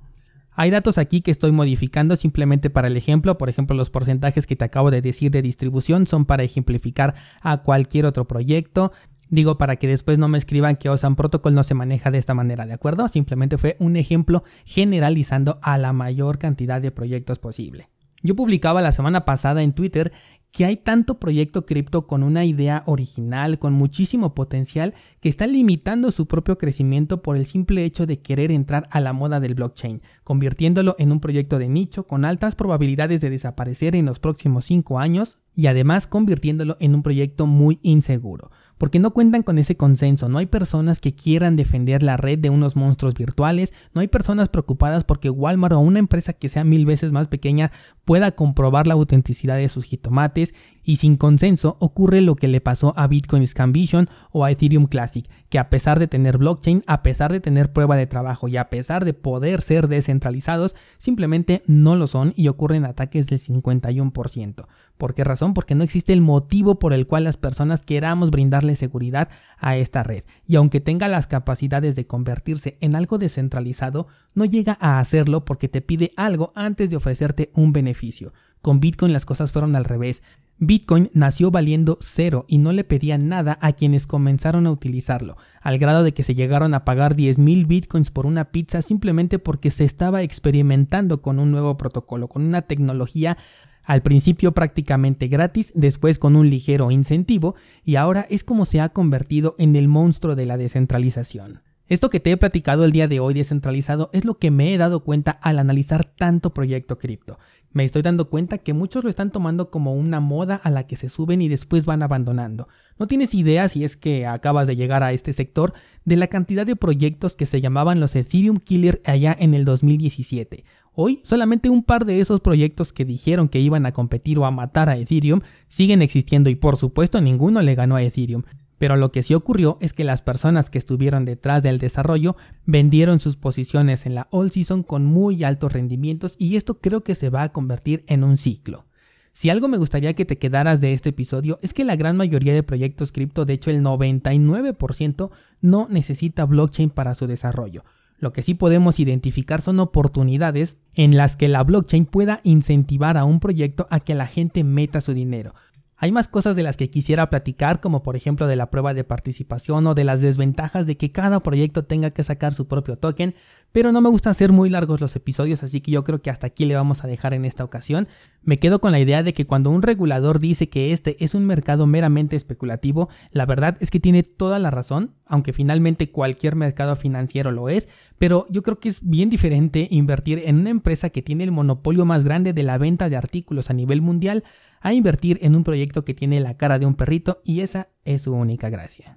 Hay 0.59 0.71
datos 0.71 0.97
aquí 0.97 1.21
que 1.21 1.30
estoy 1.30 1.52
modificando 1.52 2.16
simplemente 2.16 2.71
para 2.71 2.88
el 2.88 2.97
ejemplo, 2.97 3.37
por 3.37 3.50
ejemplo 3.50 3.76
los 3.76 3.90
porcentajes 3.90 4.47
que 4.47 4.56
te 4.56 4.64
acabo 4.64 4.90
de 4.90 5.02
decir 5.02 5.30
de 5.30 5.42
distribución 5.42 6.06
son 6.06 6.25
para 6.25 6.45
ejemplificar 6.45 7.14
a 7.42 7.59
cualquier 7.59 8.06
otro 8.06 8.26
proyecto, 8.26 8.90
Digo 9.28 9.59
para 9.59 9.76
que 9.76 9.88
después 9.88 10.18
no 10.18 10.28
me 10.28 10.38
escriban 10.38 10.76
que 10.76 10.88
OSAN 10.88 11.16
Protocol 11.16 11.54
no 11.54 11.64
se 11.64 11.75
maneja 11.75 12.11
de 12.11 12.18
esta 12.18 12.35
manera, 12.35 12.66
¿de 12.66 12.75
acuerdo? 12.75 13.09
Simplemente 13.09 13.59
fue 13.59 13.76
un 13.80 13.97
ejemplo 13.97 14.45
generalizando 14.64 15.59
a 15.62 15.78
la 15.78 15.92
mayor 15.92 16.38
cantidad 16.38 16.80
de 16.80 16.92
proyectos 16.92 17.38
posible. 17.38 17.88
Yo 18.23 18.35
publicaba 18.35 18.83
la 18.83 18.92
semana 18.92 19.25
pasada 19.25 19.62
en 19.62 19.73
Twitter 19.73 20.12
que 20.56 20.64
hay 20.64 20.76
tanto 20.76 21.18
proyecto 21.18 21.66
cripto 21.66 22.06
con 22.06 22.23
una 22.23 22.47
idea 22.47 22.83
original, 22.87 23.59
con 23.59 23.75
muchísimo 23.75 24.35
potencial, 24.35 24.95
que 25.21 25.28
está 25.28 25.47
limitando 25.47 26.11
su 26.12 26.26
propio 26.26 26.56
crecimiento 26.56 27.21
por 27.21 27.37
el 27.37 27.45
simple 27.45 27.85
hecho 27.85 28.06
de 28.06 28.21
querer 28.21 28.50
entrar 28.50 28.88
a 28.90 29.00
la 29.00 29.12
moda 29.12 29.38
del 29.38 29.54
blockchain, 29.54 30.00
convirtiéndolo 30.25 30.97
en 30.99 31.12
un 31.12 31.21
proyecto 31.21 31.59
de 31.59 31.68
nicho 31.68 32.06
con 32.06 32.25
altas 32.25 32.54
probabilidades 32.54 33.21
de 33.21 33.28
desaparecer 33.28 33.95
en 33.95 34.06
los 34.06 34.18
próximos 34.18 34.64
5 34.64 34.99
años 34.99 35.37
y 35.54 35.66
además 35.66 36.06
convirtiéndolo 36.06 36.78
en 36.80 36.95
un 36.95 37.02
proyecto 37.02 37.47
muy 37.47 37.78
inseguro. 37.83 38.50
Porque 38.78 38.99
no 38.99 39.12
cuentan 39.12 39.42
con 39.42 39.59
ese 39.59 39.76
consenso, 39.76 40.28
no 40.28 40.38
hay 40.38 40.47
personas 40.47 41.00
que 41.00 41.14
quieran 41.14 41.56
defender 41.56 42.02
la 42.02 42.16
red 42.16 42.38
de 42.38 42.50
unos 42.50 42.76
monstruos 42.76 43.14
virtuales, 43.14 43.73
no 43.95 44.00
hay 44.00 44.09
personas 44.09 44.49
preocupadas 44.49 45.04
porque 45.04 45.30
Walmart 45.30 45.75
o 45.75 45.80
una 45.80 45.99
empresa 45.99 46.33
que 46.33 46.49
sea 46.49 46.64
mil 46.64 46.87
veces 46.87 47.12
más 47.12 47.28
pequeña 47.28 47.73
pueda 48.04 48.33
comprobar 48.33 48.87
la 48.87 48.95
autenticidad 48.95 49.56
de 49.56 49.68
sus 49.68 49.85
jitomates 49.85 50.54
y 50.87 50.97
sin 50.97 51.16
consenso 51.16 51.76
ocurre 51.81 52.23
lo 52.23 52.37
que 52.37 52.47
le 52.49 52.61
pasó 52.62 52.95
a 52.97 53.09
Bitcoin 53.09 53.45
Vision 53.73 54.09
o 54.31 54.45
a 54.45 54.52
Ethereum 54.52 54.87
Classic, 54.87 55.28
que 55.50 55.59
a 55.59 55.69
pesar 55.69 55.99
de 55.99 56.07
tener 56.07 56.38
blockchain, 56.38 56.83
a 56.87 57.02
pesar 57.02 57.33
de 57.33 57.40
tener 57.40 57.73
prueba 57.73 57.97
de 57.97 58.07
trabajo 58.07 58.47
y 58.47 58.57
a 58.57 58.71
pesar 58.71 59.05
de 59.05 59.12
poder 59.12 59.62
ser 59.62 59.88
descentralizados, 59.88 60.76
simplemente 60.97 61.62
no 61.66 61.97
lo 61.97 62.07
son 62.07 62.33
y 62.37 62.47
ocurren 62.47 62.85
ataques 62.85 63.26
del 63.26 63.40
51%. 63.40 64.66
¿Por 64.97 65.14
qué 65.14 65.25
razón? 65.25 65.55
Porque 65.55 65.75
no 65.75 65.83
existe 65.83 66.12
el 66.12 66.21
motivo 66.21 66.78
por 66.78 66.95
el 66.95 67.07
cual 67.07 67.25
las 67.25 67.37
personas 67.37 67.83
queramos 67.83 68.31
brindarle 68.31 68.76
seguridad 68.76 69.28
a 69.59 69.76
esta 69.76 70.05
red. 70.05 70.23
Y 70.47 70.55
aunque 70.55 70.81
tenga 70.81 71.09
las 71.09 71.26
capacidades 71.26 71.97
de 71.97 72.07
convertirse 72.07 72.78
en 72.81 72.95
algo 72.95 73.19
descentralizado, 73.19 74.07
no 74.35 74.45
llega 74.45 74.78
a 74.81 75.00
hacerlo 75.00 75.45
porque 75.45 75.69
te 75.69 75.83
pide 75.83 76.12
algo 76.16 76.52
antes 76.55 76.90
de 76.90 76.97
ofrecerte 76.97 77.50
un 77.55 77.73
beneficio. 77.73 78.33
Con 78.62 78.81
Bitcoin 78.81 79.12
las 79.12 79.26
cosas 79.26 79.52
fueron 79.52 79.76
al 79.76 79.85
revés. 79.85 80.23
Bitcoin 80.58 81.10
nació 81.12 81.50
valiendo 81.50 81.98
cero 82.00 82.46
y 82.48 82.56
no 82.56 82.72
le 82.72 82.82
pedía 82.82 83.18
nada 83.18 83.58
a 83.60 83.72
quienes 83.72 84.06
comenzaron 84.06 84.66
a 84.66 84.70
utilizarlo, 84.70 85.36
al 85.60 85.78
grado 85.78 86.02
de 86.02 86.14
que 86.14 86.22
se 86.22 86.34
llegaron 86.34 86.72
a 86.72 86.84
pagar 86.84 87.14
10.000 87.14 87.66
bitcoins 87.66 88.10
por 88.10 88.25
una 88.25 88.46
pizza 88.46 88.80
simplemente 88.80 89.38
porque 89.38 89.70
se 89.70 89.84
estaba 89.84 90.22
experimentando 90.22 91.20
con 91.20 91.38
un 91.38 91.50
nuevo 91.50 91.76
protocolo, 91.76 92.28
con 92.28 92.42
una 92.42 92.62
tecnología 92.62 93.36
al 93.84 94.02
principio 94.02 94.52
prácticamente 94.52 95.28
gratis, 95.28 95.72
después 95.75 96.18
con 96.18 96.36
un 96.36 96.48
ligero 96.48 96.90
incentivo, 96.90 97.54
y 97.84 97.96
ahora 97.96 98.26
es 98.30 98.42
como 98.42 98.64
se 98.64 98.80
ha 98.80 98.88
convertido 98.88 99.54
en 99.58 99.76
el 99.76 99.88
monstruo 99.88 100.34
de 100.34 100.46
la 100.46 100.56
descentralización. 100.56 101.60
Esto 101.88 102.11
que 102.11 102.19
te 102.19 102.33
he 102.33 102.37
platicado 102.37 102.85
el 102.85 102.90
día 102.90 103.07
de 103.07 103.21
hoy 103.21 103.33
descentralizado 103.33 104.11
es 104.12 104.25
lo 104.25 104.38
que 104.38 104.50
me 104.50 104.75
he 104.75 104.78
dado 104.78 105.05
cuenta 105.05 105.31
al 105.31 105.61
analizar 105.61 106.05
tanto 106.05 106.52
proyecto 106.52 106.99
cripto. 106.99 107.38
Me 107.73 107.85
estoy 107.85 108.02
dando 108.02 108.28
cuenta 108.28 108.59
que 108.59 108.73
muchos 108.73 109.05
lo 109.05 109.11
están 109.11 109.31
tomando 109.31 109.71
como 109.71 109.95
una 109.95 110.19
moda 110.19 110.57
a 110.57 110.71
la 110.71 110.88
que 110.88 110.97
se 110.97 111.09
suben 111.09 111.43
y 111.43 111.49
después 111.49 111.87
van 111.87 112.02
abandonando. 112.02 112.66
No 112.99 113.07
tienes 113.07 113.35
idea 113.35 113.69
si 113.69 113.85
es 113.85 113.97
que 113.97 114.26
acabas 114.26 114.66
de 114.66 114.75
llegar 114.75 115.05
a 115.05 115.12
este 115.12 115.33
sector 115.33 115.75
de 116.05 116.16
la 116.16 116.26
cantidad 116.26 116.66
de 116.66 116.75
proyectos 116.75 117.37
que 117.37 117.47
se 117.47 117.61
llamaban 117.61 118.00
los 118.00 118.16
Ethereum 118.16 118.57
Killer 118.57 119.00
allá 119.05 119.37
en 119.38 119.55
el 119.55 119.64
2017. 119.64 120.64
Hoy 120.93 121.21
solamente 121.23 121.71
un 121.71 121.85
par 121.85 122.05
de 122.05 122.21
esos 122.21 122.40
proyectos 122.40 122.93
que 122.93 123.05
dijeron 123.05 123.49
que 123.49 123.61
iban 123.61 123.87
a 123.87 123.93
competir 123.93 124.40
o 124.40 124.47
a 124.47 124.50
matar 124.50 124.88
a 124.88 124.97
Ethereum 124.97 125.43
siguen 125.69 126.02
existiendo 126.02 126.50
y 126.50 126.57
por 126.57 126.76
supuesto 126.76 127.21
ninguno 127.21 127.62
le 127.62 127.76
ganó 127.76 127.95
a 127.95 128.02
Ethereum. 128.02 128.43
Pero 128.78 128.97
lo 128.97 129.11
que 129.11 129.23
sí 129.23 129.35
ocurrió 129.35 129.78
es 129.80 129.92
que 129.92 130.04
las 130.04 130.23
personas 130.23 130.68
que 130.68 130.78
estuvieron 130.78 131.25
detrás 131.25 131.62
del 131.62 131.78
desarrollo 131.78 132.37
vendieron 132.66 133.21
sus 133.21 133.37
posiciones 133.37 134.04
en 134.06 134.14
la 134.14 134.28
all 134.30 134.50
season 134.50 134.83
con 134.83 135.04
muy 135.04 135.45
altos 135.45 135.73
rendimientos 135.73 136.35
y 136.38 136.56
esto 136.56 136.78
creo 136.80 137.02
que 137.02 137.14
se 137.14 137.30
va 137.30 137.42
a 137.42 137.52
convertir 137.52 138.04
en 138.06 138.23
un 138.23 138.37
ciclo. 138.37 138.87
Si 139.33 139.50
algo 139.50 139.68
me 139.68 139.76
gustaría 139.76 140.14
que 140.14 140.25
te 140.25 140.38
quedaras 140.38 140.80
de 140.80 140.95
este 140.95 141.11
episodio 141.11 141.59
es 141.62 141.75
que 141.75 141.85
la 141.85 141.97
gran 141.97 142.16
mayoría 142.16 142.54
de 142.54 142.62
proyectos 142.62 143.12
cripto, 143.12 143.45
de 143.45 143.52
hecho 143.54 143.71
el 143.71 143.83
99%, 143.83 145.30
no 145.61 145.88
necesita 145.90 146.47
blockchain 146.47 146.88
para 146.88 147.14
su 147.14 147.26
desarrollo. 147.26 147.85
Lo 148.18 148.33
que 148.33 148.40
sí 148.40 148.54
podemos 148.54 148.99
identificar 148.99 149.61
son 149.61 149.78
oportunidades 149.78 150.78
en 150.95 151.18
las 151.18 151.37
que 151.37 151.49
la 151.49 151.62
blockchain 151.64 152.06
pueda 152.06 152.40
incentivar 152.45 153.18
a 153.18 153.25
un 153.25 153.40
proyecto 153.40 153.87
a 153.90 154.00
que 154.00 154.14
la 154.14 154.26
gente 154.26 154.64
meta 154.64 155.02
su 155.02 155.12
dinero. 155.12 155.54
Hay 155.99 156.12
más 156.12 156.29
cosas 156.29 156.57
de 156.57 156.62
las 156.62 156.76
que 156.76 156.91
quisiera 156.91 157.31
platicar, 157.31 157.81
como 157.81 158.03
por 158.03 158.17
ejemplo 158.17 158.47
de 158.47 158.57
la 158.57 158.71
prueba 158.71 158.93
de 158.93 159.03
participación 159.03 159.87
o 159.87 159.95
de 159.95 160.05
las 160.05 160.21
desventajas 160.21 160.87
de 160.87 160.99
que 160.99 161.11
cada 161.11 161.41
proyecto 161.41 161.87
tenga 161.87 162.11
que 162.11 162.23
sacar 162.23 162.53
su 162.53 162.69
propio 162.69 162.97
token, 162.99 163.35
pero 163.73 163.93
no 163.93 164.03
me 164.03 164.11
gusta 164.11 164.29
hacer 164.29 164.53
muy 164.53 164.69
largos 164.69 165.00
los 165.00 165.17
episodios, 165.17 165.62
así 165.62 165.81
que 165.81 165.91
yo 165.91 166.05
creo 166.05 166.21
que 166.21 166.29
hasta 166.29 166.49
aquí 166.49 166.67
le 166.67 166.75
vamos 166.75 167.03
a 167.03 167.07
dejar 167.07 167.33
en 167.33 167.47
esta 167.47 167.65
ocasión. 167.65 168.09
Me 168.43 168.59
quedo 168.59 168.79
con 168.79 168.93
la 168.93 169.00
idea 169.00 169.23
de 169.23 169.33
que 169.33 169.47
cuando 169.47 169.71
un 169.71 169.81
regulador 169.81 170.38
dice 170.38 170.69
que 170.69 170.93
este 170.93 171.23
es 171.25 171.35
un 171.35 171.47
mercado 171.47 171.87
meramente 171.87 172.37
especulativo, 172.37 173.09
la 173.33 173.47
verdad 173.47 173.79
es 173.81 173.91
que 173.91 174.00
tiene 174.00 174.23
toda 174.23 174.59
la 174.59 174.71
razón, 174.71 175.15
aunque 175.25 175.55
finalmente 175.55 176.11
cualquier 176.11 176.57
mercado 176.57 176.95
financiero 176.97 177.53
lo 177.53 177.71
es, 177.71 177.88
pero 178.19 178.45
yo 178.50 178.62
creo 178.62 178.81
que 178.81 178.91
es 178.91 179.00
bien 179.03 179.31
diferente 179.31 179.88
invertir 179.91 180.43
en 180.45 180.61
una 180.61 180.71
empresa 180.71 181.09
que 181.09 181.23
tiene 181.23 181.45
el 181.45 181.53
monopolio 181.53 182.05
más 182.05 182.23
grande 182.23 182.53
de 182.53 182.62
la 182.62 182.76
venta 182.76 183.09
de 183.09 183.17
artículos 183.17 183.71
a 183.71 183.75
nivel 183.75 184.03
mundial 184.03 184.45
a 184.87 184.93
invertir 184.93 185.40
en 185.43 185.57
un 185.57 185.64
proyecto 185.64 186.05
que 186.05 186.14
tiene 186.14 186.38
la 186.38 186.57
cara 186.57 186.78
de 186.78 186.87
un 186.87 186.95
perrito 186.95 187.40
y 187.45 187.62
esa 187.62 187.89
es 188.04 188.23
su 188.23 188.32
única 188.32 188.71
gracia. 188.71 189.15